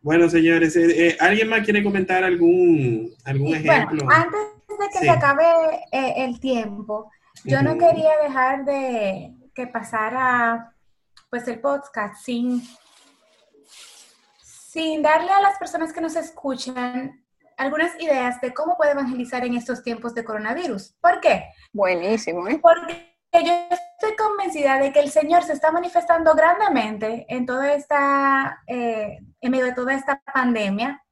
Bueno, 0.00 0.30
señores, 0.30 0.76
eh, 0.76 1.08
eh, 1.08 1.16
¿alguien 1.18 1.48
más 1.48 1.64
quiere 1.64 1.82
comentar 1.82 2.22
algún, 2.22 3.10
algún 3.24 3.52
ejemplo? 3.56 4.04
Bueno, 4.04 4.22
antes 4.24 4.40
de 4.68 4.86
que 4.92 4.98
Sí. 5.00 5.04
se 5.04 5.10
acabe 5.10 5.44
eh, 5.90 6.14
el 6.18 6.38
tiempo, 6.38 7.10
yo 7.44 7.62
no 7.62 7.76
quería 7.76 8.12
dejar 8.22 8.64
de 8.64 9.32
que 9.56 9.66
pasara 9.66 10.72
pues 11.30 11.46
el 11.48 11.60
podcast 11.60 12.22
sin, 12.24 12.62
sin 14.42 15.02
darle 15.02 15.30
a 15.30 15.40
las 15.40 15.58
personas 15.58 15.92
que 15.92 16.00
nos 16.00 16.16
escuchan 16.16 17.24
algunas 17.56 18.00
ideas 18.00 18.40
de 18.40 18.54
cómo 18.54 18.76
puede 18.76 18.92
evangelizar 18.92 19.44
en 19.44 19.54
estos 19.54 19.82
tiempos 19.82 20.14
de 20.14 20.24
coronavirus. 20.24 20.94
¿Por 21.00 21.20
qué? 21.20 21.46
Buenísimo, 21.72 22.46
¿eh? 22.48 22.60
Porque 22.62 23.16
yo 23.32 23.52
estoy 23.70 24.16
convencida 24.16 24.78
de 24.78 24.92
que 24.92 25.00
el 25.00 25.10
Señor 25.10 25.42
se 25.42 25.52
está 25.52 25.72
manifestando 25.72 26.34
grandemente 26.34 27.26
en 27.28 27.46
toda 27.46 27.74
esta, 27.74 28.62
eh, 28.66 29.18
en 29.40 29.50
medio 29.50 29.66
de 29.66 29.74
toda 29.74 29.94
esta 29.94 30.22
pandemia. 30.32 31.04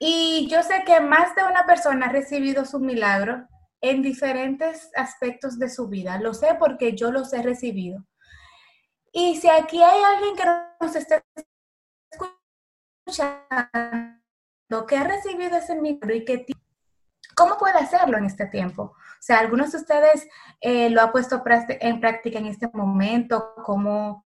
Y 0.00 0.48
yo 0.50 0.62
sé 0.62 0.82
que 0.84 1.00
más 1.00 1.34
de 1.36 1.44
una 1.44 1.64
persona 1.64 2.06
ha 2.06 2.12
recibido 2.12 2.64
su 2.64 2.80
milagro 2.80 3.46
en 3.80 4.02
diferentes 4.02 4.90
aspectos 4.96 5.58
de 5.58 5.70
su 5.70 5.88
vida. 5.88 6.18
Lo 6.18 6.34
sé 6.34 6.56
porque 6.58 6.94
yo 6.94 7.12
los 7.12 7.32
he 7.32 7.42
recibido. 7.42 8.04
Y 9.16 9.36
si 9.36 9.48
aquí 9.48 9.80
hay 9.80 10.02
alguien 10.02 10.34
que 10.36 10.42
nos 10.80 10.96
está 10.96 11.22
escuchando, 13.06 14.86
que 14.88 14.96
ha 14.96 15.04
recibido 15.04 15.56
ese 15.56 15.76
milagro 15.80 16.14
y 16.14 16.24
que 16.24 16.44
¿Cómo 17.36 17.58
puede 17.58 17.78
hacerlo 17.78 18.16
en 18.16 18.26
este 18.26 18.46
tiempo? 18.46 18.82
O 18.82 18.96
sea, 19.20 19.40
algunos 19.40 19.72
de 19.72 19.78
ustedes 19.78 20.28
eh, 20.60 20.88
lo 20.90 21.00
ha 21.02 21.10
puesto 21.10 21.42
en 21.68 22.00
práctica 22.00 22.38
en 22.38 22.46
este 22.46 22.68
momento, 22.72 23.54
cómo 23.64 24.24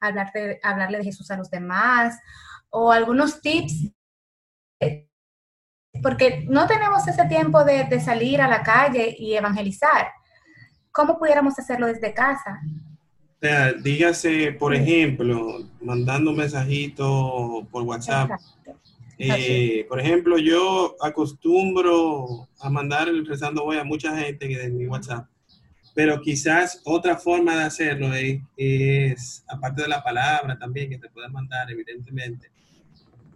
hablar 0.00 0.30
de- 0.32 0.60
hablarle 0.62 0.98
de 0.98 1.04
Jesús 1.04 1.30
a 1.30 1.38
los 1.38 1.50
demás, 1.50 2.18
o 2.68 2.92
algunos 2.92 3.40
tips, 3.40 3.92
porque 6.02 6.44
no 6.50 6.66
tenemos 6.66 7.08
ese 7.08 7.24
tiempo 7.26 7.64
de, 7.64 7.84
de 7.84 8.00
salir 8.00 8.42
a 8.42 8.48
la 8.48 8.62
calle 8.62 9.14
y 9.18 9.34
evangelizar. 9.34 10.12
¿Cómo 10.92 11.18
pudiéramos 11.18 11.58
hacerlo 11.58 11.86
desde 11.86 12.12
casa? 12.12 12.60
O 13.36 13.38
sea, 13.38 13.74
dígase, 13.74 14.52
por 14.52 14.74
ejemplo, 14.74 15.68
mandando 15.82 16.30
un 16.30 16.38
mensajito 16.38 17.66
por 17.70 17.82
WhatsApp. 17.82 18.30
Eh, 19.18 19.84
por 19.88 20.00
ejemplo, 20.00 20.38
yo 20.38 20.96
acostumbro 21.02 22.48
a 22.60 22.70
mandar 22.70 23.08
el 23.08 23.26
rezando 23.26 23.64
voy 23.64 23.76
a 23.76 23.84
mucha 23.84 24.16
gente 24.16 24.48
que 24.48 24.58
de 24.58 24.70
mi 24.70 24.86
WhatsApp, 24.86 25.26
pero 25.94 26.20
quizás 26.20 26.80
otra 26.84 27.16
forma 27.16 27.56
de 27.56 27.64
hacerlo 27.64 28.12
es, 28.14 28.40
es, 28.56 29.44
aparte 29.48 29.82
de 29.82 29.88
la 29.88 30.02
palabra 30.02 30.58
también 30.58 30.90
que 30.90 30.98
te 30.98 31.08
pueden 31.08 31.32
mandar, 31.32 31.70
evidentemente. 31.70 32.50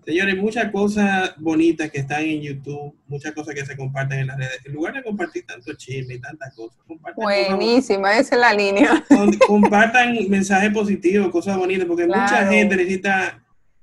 Señores, 0.04 0.36
muchas 0.36 0.70
cosas 0.70 1.34
bonitas 1.38 1.90
que 1.90 1.98
están 2.00 2.22
en 2.22 2.40
YouTube, 2.40 2.94
muchas 3.06 3.32
cosas 3.32 3.54
que 3.54 3.64
se 3.64 3.76
comparten 3.76 4.20
en 4.20 4.26
las 4.28 4.38
redes. 4.38 4.60
En 4.64 4.72
lugar 4.72 4.94
de 4.94 5.02
compartir 5.02 5.44
tanto 5.46 5.74
chisme 5.74 6.14
y 6.14 6.20
tantas 6.20 6.54
cosas, 6.54 6.78
compartan 6.86 7.24
cosas 7.24 7.48
Buenísima, 7.48 8.18
esa 8.18 8.34
es 8.34 8.40
la 8.40 8.54
línea. 8.54 9.04
compartan 9.46 10.16
mensajes 10.28 10.72
positivos, 10.72 11.30
cosas 11.30 11.56
bonitas, 11.56 11.86
porque 11.86 12.06
mucha 12.06 12.46
gente 12.46 12.76
necesita 12.76 13.42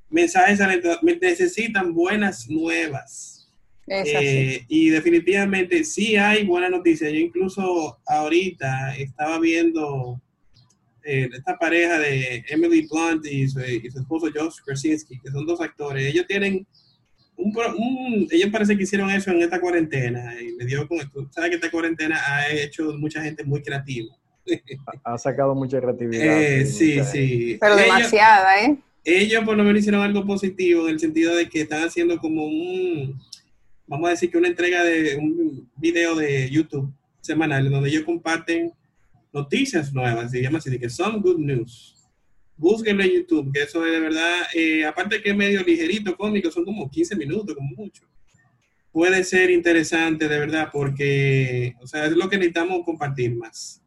mensajes 0.10 0.60
necesitan 1.04 1.94
buenas 1.94 2.50
nuevas. 2.50 3.34
Eh, 3.90 4.66
y 4.68 4.90
definitivamente 4.90 5.84
sí 5.84 6.18
hay 6.18 6.46
buenas 6.46 6.72
noticias. 6.72 7.12
Yo 7.12 7.20
incluso 7.20 8.00
ahorita 8.06 8.96
estaba 8.98 9.40
viendo 9.40 10.22
eh, 11.10 11.30
esta 11.34 11.58
pareja 11.58 11.98
de 12.00 12.44
Emily 12.50 12.88
Blunt 12.92 13.26
y 13.26 13.48
su, 13.48 13.62
y 13.62 13.90
su 13.90 14.00
esposo 14.00 14.28
Josh 14.34 14.58
Krasinski, 14.66 15.20
que 15.20 15.32
son 15.32 15.46
dos 15.46 15.62
actores. 15.62 16.06
Ellos 16.06 16.26
tienen 16.28 16.68
un, 17.38 17.54
un- 17.78 18.28
ellos 18.32 18.50
parece 18.52 18.76
que 18.76 18.84
hicieron 18.84 19.10
eso 19.12 19.32
en 19.32 19.42
esta 19.42 19.60
cuarentena 19.62 20.34
y 20.42 20.54
me 20.54 20.66
dio 20.66 20.88
con 20.88 20.98
esto. 21.00 21.28
Sabes 21.32 21.52
que 21.52 21.56
esta 21.58 21.72
cuarentena 21.72 22.20
ha 22.28 22.50
hecho 22.52 22.98
mucha 22.98 23.22
gente 23.24 23.44
muy 23.44 23.62
creativa. 23.62 24.14
Ha 25.04 25.18
sacado 25.18 25.54
mucha 25.56 25.80
creatividad. 25.80 26.42
Eh, 26.42 26.66
sí, 26.66 26.96
mucha- 26.98 27.12
sí. 27.12 27.58
Pero 27.60 27.74
Ellos- 27.78 27.86
demasiada, 27.86 28.66
¿eh? 28.66 28.78
ellos 29.06 29.44
por 29.46 29.56
lo 29.56 29.64
menos 29.64 29.80
hicieron 29.80 30.02
algo 30.02 30.26
positivo 30.26 30.88
en 30.88 30.96
el 30.96 31.00
sentido 31.00 31.36
de 31.36 31.48
que 31.48 31.62
están 31.62 31.84
haciendo 31.84 32.18
como 32.18 32.46
un, 32.46 33.18
vamos 33.88 34.08
a 34.08 34.12
decir 34.12 34.30
que 34.30 34.38
una 34.38 34.50
entrega 34.50 34.84
de 34.84 35.16
un 35.16 35.70
video 35.78 36.16
de 36.16 36.50
YouTube 36.50 36.92
semanal 37.22 37.70
donde 37.70 37.90
ellos 37.90 38.04
comparten 38.04 38.72
noticias 39.32 39.94
nuevas, 39.94 40.32
se 40.32 40.42
llama 40.42 40.58
así, 40.58 40.78
que 40.80 40.90
son 40.90 41.22
good 41.22 41.40
news. 41.40 41.96
Búsquenlo 42.56 43.04
en 43.04 43.12
YouTube, 43.12 43.52
que 43.54 43.64
eso 43.64 43.86
es 43.86 43.92
de 43.92 44.00
verdad, 44.00 44.48
eh, 44.54 44.86
aparte 44.86 45.22
que 45.22 45.30
es 45.30 45.36
medio 45.36 45.64
ligerito, 45.64 46.18
cómico, 46.18 46.50
son 46.50 46.66
como 46.66 46.90
15 46.90 47.16
minutos, 47.16 47.56
como 47.56 47.70
mucho. 47.76 48.04
Puede 48.92 49.24
ser 49.24 49.52
interesante, 49.52 50.28
de 50.28 50.40
verdad, 50.40 50.70
porque, 50.74 51.76
o 51.80 51.86
sea, 51.86 52.06
es 52.06 52.14
lo 52.14 52.28
que 52.28 52.38
necesitamos 52.38 52.84
compartir 52.84 53.36
más. 53.36 53.82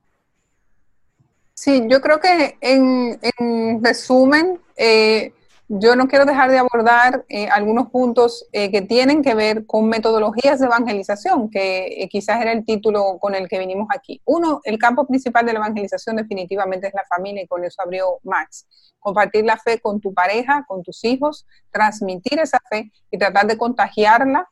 Sí, 1.54 1.82
yo 1.90 2.00
creo 2.00 2.20
que 2.20 2.56
en, 2.60 3.18
en 3.20 3.82
resumen, 3.82 4.60
eh, 4.76 5.32
yo 5.72 5.94
no 5.94 6.08
quiero 6.08 6.24
dejar 6.24 6.50
de 6.50 6.58
abordar 6.58 7.24
eh, 7.28 7.48
algunos 7.48 7.90
puntos 7.90 8.44
eh, 8.50 8.72
que 8.72 8.82
tienen 8.82 9.22
que 9.22 9.36
ver 9.36 9.66
con 9.66 9.88
metodologías 9.88 10.58
de 10.58 10.66
evangelización, 10.66 11.48
que 11.48 12.02
eh, 12.02 12.08
quizás 12.08 12.40
era 12.40 12.50
el 12.50 12.64
título 12.64 13.18
con 13.20 13.36
el 13.36 13.48
que 13.48 13.60
vinimos 13.60 13.86
aquí. 13.94 14.20
Uno, 14.24 14.60
el 14.64 14.78
campo 14.78 15.06
principal 15.06 15.46
de 15.46 15.52
la 15.52 15.60
evangelización 15.60 16.16
definitivamente 16.16 16.88
es 16.88 16.94
la 16.94 17.04
familia 17.04 17.44
y 17.44 17.46
con 17.46 17.64
eso 17.64 17.80
abrió 17.82 18.18
Max. 18.24 18.66
Compartir 18.98 19.44
la 19.44 19.58
fe 19.58 19.78
con 19.78 20.00
tu 20.00 20.12
pareja, 20.12 20.64
con 20.66 20.82
tus 20.82 21.04
hijos, 21.04 21.46
transmitir 21.70 22.40
esa 22.40 22.58
fe 22.68 22.90
y 23.08 23.16
tratar 23.16 23.46
de 23.46 23.56
contagiarla 23.56 24.50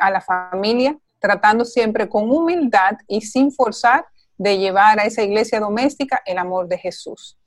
a 0.00 0.10
la 0.10 0.20
familia, 0.20 0.98
tratando 1.20 1.64
siempre 1.64 2.08
con 2.08 2.28
humildad 2.28 2.96
y 3.06 3.20
sin 3.20 3.52
forzar 3.52 4.04
de 4.36 4.58
llevar 4.58 4.98
a 4.98 5.04
esa 5.04 5.22
iglesia 5.22 5.60
doméstica 5.60 6.22
el 6.26 6.38
amor 6.38 6.66
de 6.66 6.78
Jesús. 6.78 7.38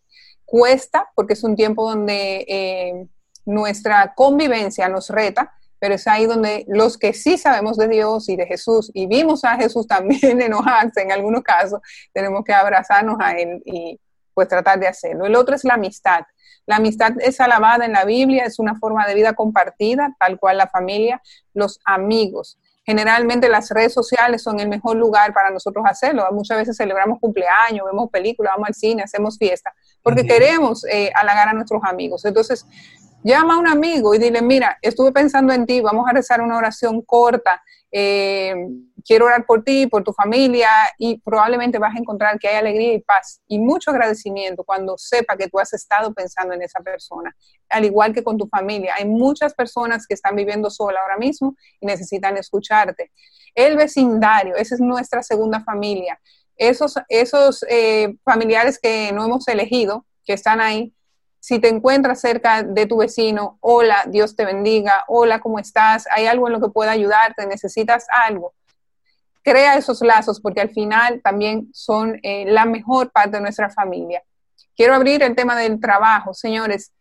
Cuesta 0.50 1.08
porque 1.14 1.34
es 1.34 1.44
un 1.44 1.56
tiempo 1.56 1.88
donde 1.88 2.44
eh, 2.48 3.08
nuestra 3.46 4.16
convivencia 4.16 4.90
nos 4.90 5.10
reta, 5.10 5.54
pero 5.78 5.94
es 5.94 6.08
ahí 6.08 6.26
donde 6.26 6.66
los 6.68 6.98
que 6.98 7.14
sí 7.14 7.38
sabemos 7.38 7.78
de 7.78 7.88
Dios 7.88 8.28
y 8.30 8.36
de 8.36 8.48
Jesús 8.48 8.90
y 8.96 9.06
vimos 9.06 9.46
a 9.46 9.58
Jesús 9.58 9.88
también 9.88 10.42
enojarse 10.42 11.04
en 11.04 11.12
algunos 11.12 11.44
casos, 11.44 11.82
tenemos 12.14 12.44
que 12.44 12.54
abrazarnos 12.54 13.18
a 13.20 13.34
Él 13.34 13.62
y 13.64 14.00
pues 14.34 14.48
tratar 14.48 14.80
de 14.80 14.88
hacerlo. 14.88 15.28
El 15.28 15.36
otro 15.36 15.54
es 15.54 15.64
la 15.64 15.76
amistad. 15.76 16.22
La 16.66 16.78
amistad 16.78 17.12
es 17.20 17.40
alabada 17.40 17.86
en 17.86 17.92
la 17.92 18.06
Biblia, 18.06 18.46
es 18.46 18.58
una 18.58 18.76
forma 18.76 19.06
de 19.08 19.14
vida 19.14 19.34
compartida, 19.34 20.16
tal 20.20 20.40
cual 20.40 20.58
la 20.58 20.68
familia, 20.68 21.22
los 21.54 21.80
amigos. 21.86 22.58
Generalmente 22.90 23.48
las 23.50 23.70
redes 23.70 23.94
sociales 23.94 24.42
son 24.42 24.60
el 24.60 24.68
mejor 24.68 24.98
lugar 24.98 25.32
para 25.32 25.52
nosotros 25.52 25.86
hacerlo. 25.88 26.26
Muchas 26.32 26.58
veces 26.58 26.76
celebramos 26.76 27.20
cumpleaños, 27.20 27.86
vemos 27.86 28.10
películas, 28.10 28.54
vamos 28.56 28.70
al 28.70 28.74
cine, 28.74 29.04
hacemos 29.04 29.38
fiesta, 29.38 29.76
porque 30.02 30.26
queremos 30.26 30.84
eh, 30.86 31.12
halagar 31.14 31.50
a 31.50 31.54
nuestros 31.54 31.84
amigos. 31.84 32.26
Entonces, 32.26 32.66
llama 33.24 33.56
a 33.56 33.58
un 33.58 33.68
amigo 33.68 34.14
y 34.14 34.20
dile, 34.20 34.42
mira, 34.42 34.78
estuve 34.82 35.12
pensando 35.12 35.54
en 35.54 35.66
ti, 35.66 35.82
vamos 35.82 36.06
a 36.08 36.14
rezar 36.14 36.42
una 36.42 36.58
oración 36.58 37.02
corta, 37.02 37.62
eh, 37.92 38.54
quiero 39.04 39.26
orar 39.26 39.46
por 39.46 39.64
ti, 39.64 39.88
por 39.88 40.04
tu 40.04 40.14
familia 40.14 40.70
y 40.98 41.20
probablemente 41.20 41.80
vas 41.80 41.96
a 41.96 42.00
encontrar 42.00 42.38
que 42.38 42.48
hay 42.48 42.56
alegría 42.56 42.94
y 42.94 43.02
paz 43.02 43.42
y 43.48 43.58
mucho 43.58 43.90
agradecimiento 43.90 44.64
cuando 44.64 44.96
sepa 44.98 45.36
que 45.36 45.48
tú 45.48 45.60
has 45.60 45.74
estado 45.74 46.14
pensando 46.14 46.54
en 46.54 46.62
esa 46.62 46.80
persona, 46.82 47.36
al 47.70 47.86
igual 47.86 48.14
que 48.14 48.24
con 48.24 48.38
tu 48.38 48.48
familia. 48.48 48.94
Hay 48.98 49.06
muchas 49.06 49.54
personas 49.54 50.06
que 50.06 50.14
están 50.14 50.36
viviendo 50.36 50.70
sola 50.70 51.00
ahora 51.02 51.18
mismo 51.18 51.56
y 51.80 51.88
necesitan 51.88 52.38
escucharte. 52.38 53.12
El 53.56 53.76
vecindario, 53.76 54.56
esa 54.56 54.76
es 54.76 54.82
nuestra 54.82 55.24
segunda 55.24 55.62
familia. 55.62 56.20
Esos, 56.56 56.96
esos 57.08 57.66
eh, 57.70 58.16
familiares 58.24 58.80
que 58.80 59.12
no 59.14 59.26
hemos 59.26 59.48
elegido, 59.48 60.06
que 60.26 60.34
están 60.34 60.62
ahí, 60.62 60.94
si 61.40 61.60
te 61.60 61.70
encuentras 61.70 62.20
cerca 62.20 62.64
de 62.64 62.86
tu 62.86 62.98
vecino, 62.98 63.58
hola, 63.62 64.04
Dios 64.08 64.36
te 64.36 64.46
bendiga, 64.46 65.06
hola, 65.08 65.40
¿cómo 65.40 65.60
estás? 65.60 66.06
¿Hay 66.12 66.26
algo 66.26 66.48
en 66.48 66.54
lo 66.54 66.62
que 66.62 66.70
pueda 66.70 66.92
ayudarte? 66.92 67.46
¿Necesitas 67.46 68.08
algo? 68.12 68.54
Crea 69.42 69.78
esos 69.78 70.02
lazos 70.02 70.42
porque 70.42 70.62
al 70.62 70.70
final 70.70 71.22
también 71.24 71.70
son 71.74 72.20
eh, 72.24 72.46
la 72.46 72.66
mejor 72.66 73.12
parte 73.12 73.38
de 73.38 73.42
nuestra 73.42 73.70
familia. 73.70 74.22
Quiero 74.76 74.94
abrir 74.94 75.24
el 75.24 75.36
tema 75.36 75.56
del 75.56 75.80
trabajo, 75.80 76.34
señores, 76.34 76.92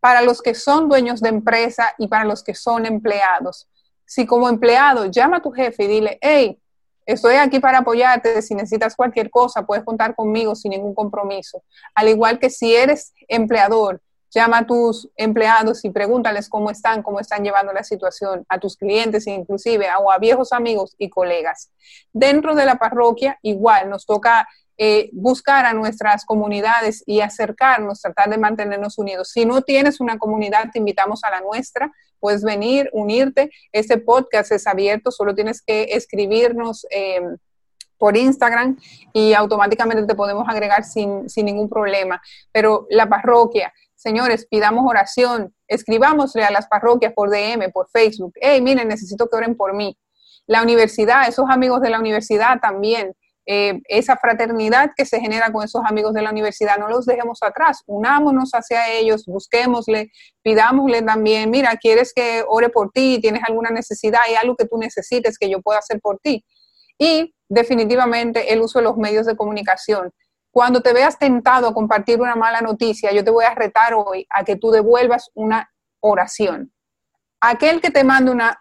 para 0.00 0.20
los 0.20 0.42
que 0.42 0.54
son 0.54 0.88
dueños 0.88 1.20
de 1.20 1.28
empresa 1.28 1.94
y 1.98 2.08
para 2.08 2.24
los 2.24 2.42
que 2.42 2.54
son 2.54 2.86
empleados. 2.86 3.68
Si 4.04 4.26
como 4.26 4.48
empleado 4.48 5.06
llama 5.06 5.38
a 5.38 5.42
tu 5.42 5.52
jefe 5.52 5.84
y 5.84 5.88
dile, 5.88 6.18
hey, 6.20 6.60
Estoy 7.06 7.36
aquí 7.36 7.60
para 7.60 7.78
apoyarte. 7.78 8.42
Si 8.42 8.54
necesitas 8.54 8.96
cualquier 8.96 9.30
cosa, 9.30 9.64
puedes 9.64 9.84
contar 9.84 10.14
conmigo 10.14 10.54
sin 10.56 10.70
ningún 10.70 10.94
compromiso. 10.94 11.62
Al 11.94 12.08
igual 12.08 12.38
que 12.38 12.50
si 12.50 12.74
eres 12.74 13.14
empleador, 13.28 14.02
llama 14.30 14.58
a 14.58 14.66
tus 14.66 15.08
empleados 15.16 15.84
y 15.84 15.90
pregúntales 15.90 16.48
cómo 16.48 16.70
están, 16.70 17.02
cómo 17.02 17.20
están 17.20 17.42
llevando 17.42 17.72
la 17.72 17.84
situación, 17.84 18.44
a 18.48 18.58
tus 18.58 18.76
clientes 18.76 19.26
inclusive, 19.26 19.88
a 19.88 20.18
viejos 20.18 20.52
amigos 20.52 20.94
y 20.98 21.08
colegas. 21.08 21.70
Dentro 22.12 22.54
de 22.54 22.66
la 22.66 22.76
parroquia, 22.76 23.38
igual, 23.42 23.88
nos 23.88 24.04
toca 24.04 24.46
eh, 24.78 25.08
buscar 25.12 25.64
a 25.64 25.72
nuestras 25.72 26.26
comunidades 26.26 27.02
y 27.06 27.20
acercarnos, 27.20 28.02
tratar 28.02 28.28
de 28.28 28.36
mantenernos 28.36 28.98
unidos. 28.98 29.30
Si 29.30 29.46
no 29.46 29.62
tienes 29.62 30.00
una 30.00 30.18
comunidad, 30.18 30.70
te 30.70 30.80
invitamos 30.80 31.24
a 31.24 31.30
la 31.30 31.40
nuestra 31.40 31.90
puedes 32.20 32.42
venir, 32.42 32.88
unirte. 32.92 33.50
Este 33.72 33.98
podcast 33.98 34.52
es 34.52 34.66
abierto, 34.66 35.10
solo 35.10 35.34
tienes 35.34 35.62
que 35.62 35.84
escribirnos 35.90 36.86
eh, 36.90 37.20
por 37.98 38.16
Instagram 38.16 38.78
y 39.12 39.32
automáticamente 39.32 40.04
te 40.04 40.14
podemos 40.14 40.48
agregar 40.48 40.84
sin, 40.84 41.28
sin 41.28 41.46
ningún 41.46 41.68
problema. 41.68 42.20
Pero 42.52 42.86
la 42.90 43.08
parroquia, 43.08 43.72
señores, 43.94 44.46
pidamos 44.46 44.84
oración, 44.88 45.54
escribámosle 45.68 46.44
a 46.44 46.50
las 46.50 46.66
parroquias 46.66 47.12
por 47.14 47.30
DM, 47.30 47.70
por 47.72 47.88
Facebook. 47.88 48.32
Hey, 48.40 48.60
miren, 48.60 48.88
necesito 48.88 49.28
que 49.28 49.36
oren 49.36 49.56
por 49.56 49.74
mí. 49.74 49.96
La 50.46 50.62
universidad, 50.62 51.28
esos 51.28 51.46
amigos 51.50 51.80
de 51.80 51.90
la 51.90 51.98
universidad 51.98 52.60
también 52.60 53.14
eh, 53.48 53.80
esa 53.86 54.16
fraternidad 54.16 54.90
que 54.96 55.06
se 55.06 55.20
genera 55.20 55.52
con 55.52 55.62
esos 55.62 55.80
amigos 55.84 56.12
de 56.14 56.22
la 56.22 56.30
universidad, 56.30 56.78
no 56.78 56.88
los 56.88 57.06
dejemos 57.06 57.44
atrás, 57.44 57.84
unámonos 57.86 58.50
hacia 58.50 58.90
ellos, 58.90 59.24
busquémosle, 59.24 60.10
pidámosle 60.42 61.02
también, 61.02 61.48
mira, 61.50 61.76
quieres 61.76 62.12
que 62.12 62.44
ore 62.48 62.70
por 62.70 62.90
ti, 62.90 63.20
tienes 63.20 63.44
alguna 63.46 63.70
necesidad, 63.70 64.20
hay 64.24 64.34
algo 64.34 64.56
que 64.56 64.66
tú 64.66 64.78
necesites 64.78 65.38
que 65.38 65.48
yo 65.48 65.62
pueda 65.62 65.78
hacer 65.78 66.00
por 66.00 66.18
ti. 66.18 66.44
Y 66.98 67.36
definitivamente 67.48 68.52
el 68.52 68.62
uso 68.62 68.80
de 68.80 68.84
los 68.84 68.96
medios 68.96 69.26
de 69.26 69.36
comunicación. 69.36 70.12
Cuando 70.50 70.80
te 70.80 70.92
veas 70.92 71.16
tentado 71.16 71.68
a 71.68 71.74
compartir 71.74 72.20
una 72.20 72.34
mala 72.34 72.60
noticia, 72.62 73.12
yo 73.12 73.22
te 73.22 73.30
voy 73.30 73.44
a 73.44 73.54
retar 73.54 73.94
hoy 73.94 74.26
a 74.28 74.42
que 74.42 74.56
tú 74.56 74.72
devuelvas 74.72 75.30
una 75.34 75.70
oración. 76.00 76.72
Aquel 77.40 77.80
que 77.80 77.90
te 77.90 78.02
mande 78.02 78.32
una 78.32 78.60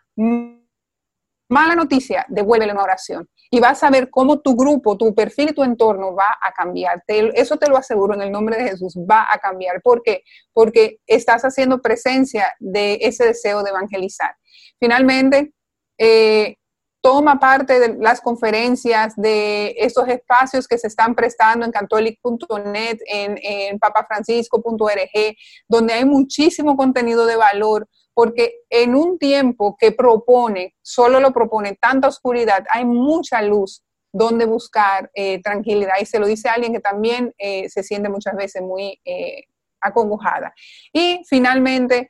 mala 1.50 1.76
noticia, 1.76 2.26
devuélvele 2.30 2.74
una 2.74 2.84
oración 2.84 3.28
y 3.56 3.62
vas 3.62 3.82
a 3.84 3.90
ver 3.90 4.10
cómo 4.10 4.42
tu 4.42 4.54
grupo, 4.54 4.98
tu 4.98 5.16
perfil 5.16 5.56
tu 5.56 5.64
entorno 5.64 6.14
va 6.14 6.38
a 6.42 6.52
cambiar. 6.52 7.02
eso 7.08 7.56
te 7.56 7.70
lo 7.70 7.78
aseguro 7.78 8.14
en 8.14 8.22
el 8.22 8.30
nombre 8.30 8.58
de 8.58 8.72
Jesús, 8.72 8.98
va 9.10 9.26
a 9.32 9.38
cambiar. 9.38 9.82
¿Por 9.82 10.04
qué? 10.04 10.24
Porque 10.52 11.00
estás 11.08 11.44
haciendo 11.44 11.82
presencia 11.82 12.54
de 12.60 12.98
ese 13.00 13.26
deseo 13.26 13.64
de 13.64 13.70
evangelizar. 13.70 14.36
Finalmente, 14.78 15.54
eh, 15.98 16.58
toma 17.00 17.40
parte 17.40 17.80
de 17.80 17.96
las 17.98 18.20
conferencias, 18.20 19.14
de 19.16 19.74
esos 19.78 20.06
espacios 20.10 20.68
que 20.68 20.78
se 20.78 20.88
están 20.88 21.16
prestando 21.16 21.66
en 21.66 21.72
catholic.net, 21.72 22.98
en, 23.06 23.40
en 23.42 23.80
papafrancisco.org, 23.80 25.36
donde 25.70 25.94
hay 25.94 26.04
muchísimo 26.04 26.76
contenido 26.76 27.26
de 27.26 27.38
valor, 27.38 27.88
porque 28.16 28.62
en 28.70 28.96
un 28.96 29.20
tiempo 29.20 29.76
que 29.78 29.92
propone, 29.92 30.74
solo 30.82 31.20
lo 31.20 31.34
propone 31.34 31.76
tanta 31.76 32.08
oscuridad, 32.08 32.66
hay 32.72 32.86
mucha 32.86 33.42
luz 33.42 33.84
donde 34.14 34.46
buscar 34.46 35.12
eh, 35.14 35.42
tranquilidad. 35.42 35.96
Y 36.00 36.06
se 36.06 36.20
lo 36.20 36.26
dice 36.26 36.48
alguien 36.48 36.72
que 36.72 36.80
también 36.80 37.34
eh, 37.38 37.68
se 37.70 37.84
siente 37.84 38.08
muchas 38.08 38.34
veces 38.38 38.62
muy 38.62 39.02
eh, 39.04 39.44
acongojada. 39.82 40.54
Y 40.94 41.22
finalmente, 41.28 42.10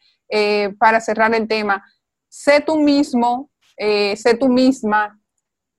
para 0.79 1.01
cerrar 1.01 1.33
el 1.35 1.47
tema, 1.47 1.83
sé 2.27 2.59
tú 2.59 2.77
mismo, 2.77 3.51
sé 3.77 4.37
tú 4.39 4.49
misma, 4.49 5.19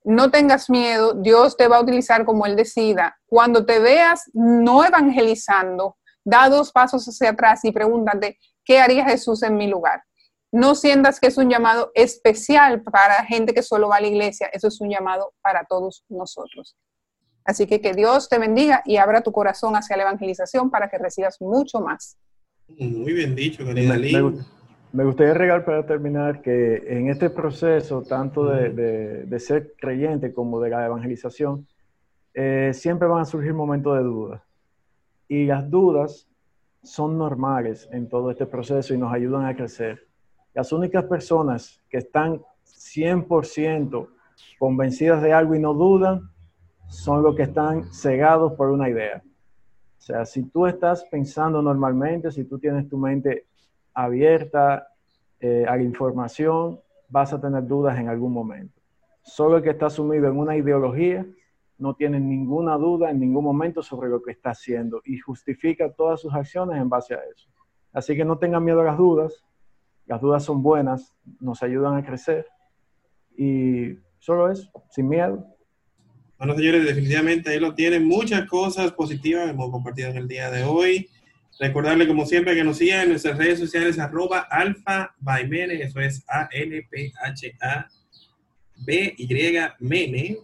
no 0.05 0.31
tengas 0.31 0.71
miedo, 0.71 1.15
Dios 1.15 1.57
te 1.57 1.67
va 1.67 1.79
a 1.79 1.81
utilizar 1.81 2.25
como 2.25 2.47
Él 2.47 2.55
decida. 2.55 3.19
Cuando 3.27 3.67
te 3.67 3.81
veas 3.81 4.31
no 4.33 4.85
evangelizando, 4.85 5.97
da 6.25 6.49
dos 6.49 6.71
pasos 6.71 7.05
hacia 7.07 7.31
atrás 7.31 7.65
y 7.65 7.73
pregúntate, 7.73 8.39
¿qué 8.65 8.79
haría 8.79 9.05
Jesús 9.05 9.43
en 9.43 9.57
mi 9.57 9.67
lugar? 9.67 10.03
No 10.53 10.75
sientas 10.75 11.21
que 11.21 11.27
es 11.27 11.39
un 11.39 11.51
llamado 11.51 11.91
especial 11.95 12.83
para 12.83 13.25
gente 13.25 13.53
que 13.53 13.63
solo 13.63 13.89
va 13.89 13.97
a 13.97 14.01
la 14.01 14.07
iglesia, 14.07 14.49
eso 14.53 14.69
es 14.69 14.81
un 14.81 14.91
llamado 14.91 15.35
para 15.43 15.65
todos 15.65 16.05
nosotros. 16.09 16.77
Así 17.45 17.67
que 17.67 17.81
que 17.81 17.95
Dios 17.95 18.29
te 18.29 18.39
bendiga 18.39 18.83
y 18.85 18.97
abra 18.97 19.23
tu 19.23 19.33
corazón 19.33 19.77
hacia 19.77 19.97
la 19.97 20.03
evangelización 20.03 20.71
para 20.71 20.89
que 20.89 20.99
recibas 20.99 21.41
mucho 21.41 21.81
más. 21.81 22.19
Muy 22.69 23.13
bien 23.13 23.37
dicho, 23.37 23.65
querida 23.65 23.97
me, 24.93 25.05
gustaría 25.05 25.35
regar 25.35 25.65
para 25.65 25.85
terminar 25.85 26.41
que 26.41 26.83
en 26.89 27.11
este 27.11 27.29
proceso, 27.29 28.03
tanto 28.03 28.47
de, 28.47 29.39
ser 29.39 29.75
creyente 29.79 30.33
como 30.33 30.61
de 30.61 30.71
la 30.71 30.87
evangelización, 30.87 31.67
eh, 32.35 32.71
siempre 32.73 33.07
van 33.07 33.21
a 33.21 33.25
surgir 33.27 33.53
momentos 33.53 33.97
de 33.97 34.03
duda. 34.03 34.45
Y 35.29 35.45
las 35.45 35.71
dudas 35.71 36.29
son 36.83 37.19
normales 37.19 37.89
en 37.93 38.09
todo 38.09 38.31
este 38.31 38.47
proceso 38.47 38.95
y 38.95 38.99
nos 38.99 39.13
ayudan 39.13 39.45
a 39.45 39.55
crecer. 39.55 40.07
Las 40.57 40.73
únicas 40.73 41.05
personas 41.05 41.83
que 41.87 41.99
están 41.99 42.41
100% 42.65 44.09
convencidas 44.59 45.21
de 45.21 45.31
algo 45.31 45.55
y 45.55 45.59
no 45.59 45.75
dudan 45.75 46.31
son 46.89 47.23
los 47.23 47.37
que 47.37 47.43
están 47.43 47.93
cegados 47.93 48.55
por 48.55 48.71
una 48.71 48.89
idea. 48.89 49.23
O 49.99 50.01
sea, 50.01 50.25
si 50.25 50.45
tú 50.45 50.65
estás 50.65 51.05
pensando 51.11 51.61
normalmente, 51.61 52.31
si 52.31 52.45
tú 52.45 52.59
tienes 52.59 52.89
tu 52.89 52.97
mente 52.97 53.49
abierta 53.93 54.89
eh, 55.41 55.67
a 55.69 55.77
la 55.77 55.83
información, 55.83 56.81
vas 57.11 57.35
a 57.35 57.41
tener 57.41 57.67
dudas 57.67 57.99
en 57.99 58.09
algún 58.09 58.33
momento. 58.33 58.81
Solo 59.21 59.59
el 59.59 59.63
que 59.63 59.71
está 59.71 59.91
sumido 59.91 60.27
en 60.27 60.39
una 60.39 60.57
ideología 60.57 61.27
no 61.77 61.93
tiene 61.97 62.19
ninguna 62.19 62.79
duda 62.79 63.11
en 63.11 63.21
ningún 63.21 63.45
momento 63.45 63.83
sobre 63.83 64.09
lo 64.09 64.23
que 64.23 64.31
está 64.31 64.53
haciendo 64.53 65.03
y 65.05 65.19
justifica 65.19 65.93
todas 65.93 66.23
sus 66.23 66.33
acciones 66.33 66.81
en 66.81 66.89
base 66.89 67.13
a 67.13 67.19
eso. 67.19 67.47
Así 67.93 68.17
que 68.17 68.25
no 68.25 68.39
tengan 68.39 68.65
miedo 68.65 68.81
a 68.81 68.85
las 68.85 68.97
dudas, 68.97 69.46
las 70.07 70.21
dudas 70.21 70.45
son 70.45 70.63
buenas, 70.63 71.15
nos 71.41 71.63
ayudan 71.63 71.97
a 71.97 72.05
crecer 72.05 72.47
y 73.37 73.99
solo 74.19 74.51
eso, 74.51 74.71
sin 74.91 75.09
miedo. 75.09 75.47
Bueno, 76.39 76.55
señores, 76.55 76.85
definitivamente 76.85 77.51
ahí 77.51 77.59
lo 77.59 77.75
tienen. 77.75 78.07
Muchas 78.07 78.47
cosas 78.47 78.93
positivas 78.93 79.49
hemos 79.49 79.71
compartido 79.71 80.11
en 80.11 80.17
el 80.19 80.29
día 80.29 80.51
de 80.51 80.65
hoy. 80.65 81.09
Recordarle, 81.59 82.07
como 82.07 82.27
siempre, 82.27 82.55
que 82.55 82.65
nos 82.65 82.77
sigan 82.77 83.05
en 83.05 83.09
nuestras 83.11 83.39
redes 83.39 83.59
sociales, 83.59 83.99
arroba 83.99 84.41
alfa 84.41 85.15
eso 85.25 86.01
es 86.01 86.23
A-L-P-H-A 86.29 87.89
BY 88.85 89.57
Mene 89.81 90.37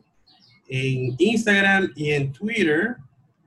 en 0.68 1.14
Instagram 1.18 1.92
y 1.94 2.12
en 2.12 2.33
Twitter 2.33 2.96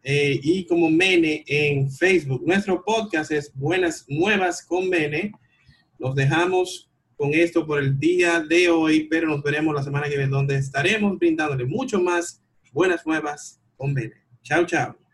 eh, 0.03 0.39
y 0.43 0.65
como 0.67 0.91
Mene 0.91 1.43
en 1.47 1.89
Facebook. 1.89 2.43
Nuestro 2.45 2.83
podcast 2.83 3.31
es 3.31 3.51
Buenas 3.55 4.05
Nuevas 4.07 4.63
con 4.63 4.87
Mene. 4.87 5.31
Nos 5.99 6.15
dejamos 6.15 6.89
con 7.15 7.33
esto 7.33 7.65
por 7.65 7.79
el 7.79 7.97
día 7.97 8.41
de 8.41 8.69
hoy, 8.69 9.07
pero 9.09 9.27
nos 9.27 9.41
veremos 9.41 9.73
la 9.73 9.83
semana 9.83 10.07
que 10.07 10.17
viene 10.17 10.31
donde 10.31 10.57
estaremos 10.57 11.17
brindándole 11.17 11.65
mucho 11.65 12.01
más 12.01 12.41
buenas 12.71 13.05
nuevas 13.05 13.61
con 13.77 13.93
Mene. 13.93 14.13
Chao, 14.43 14.65
chao. 14.65 15.04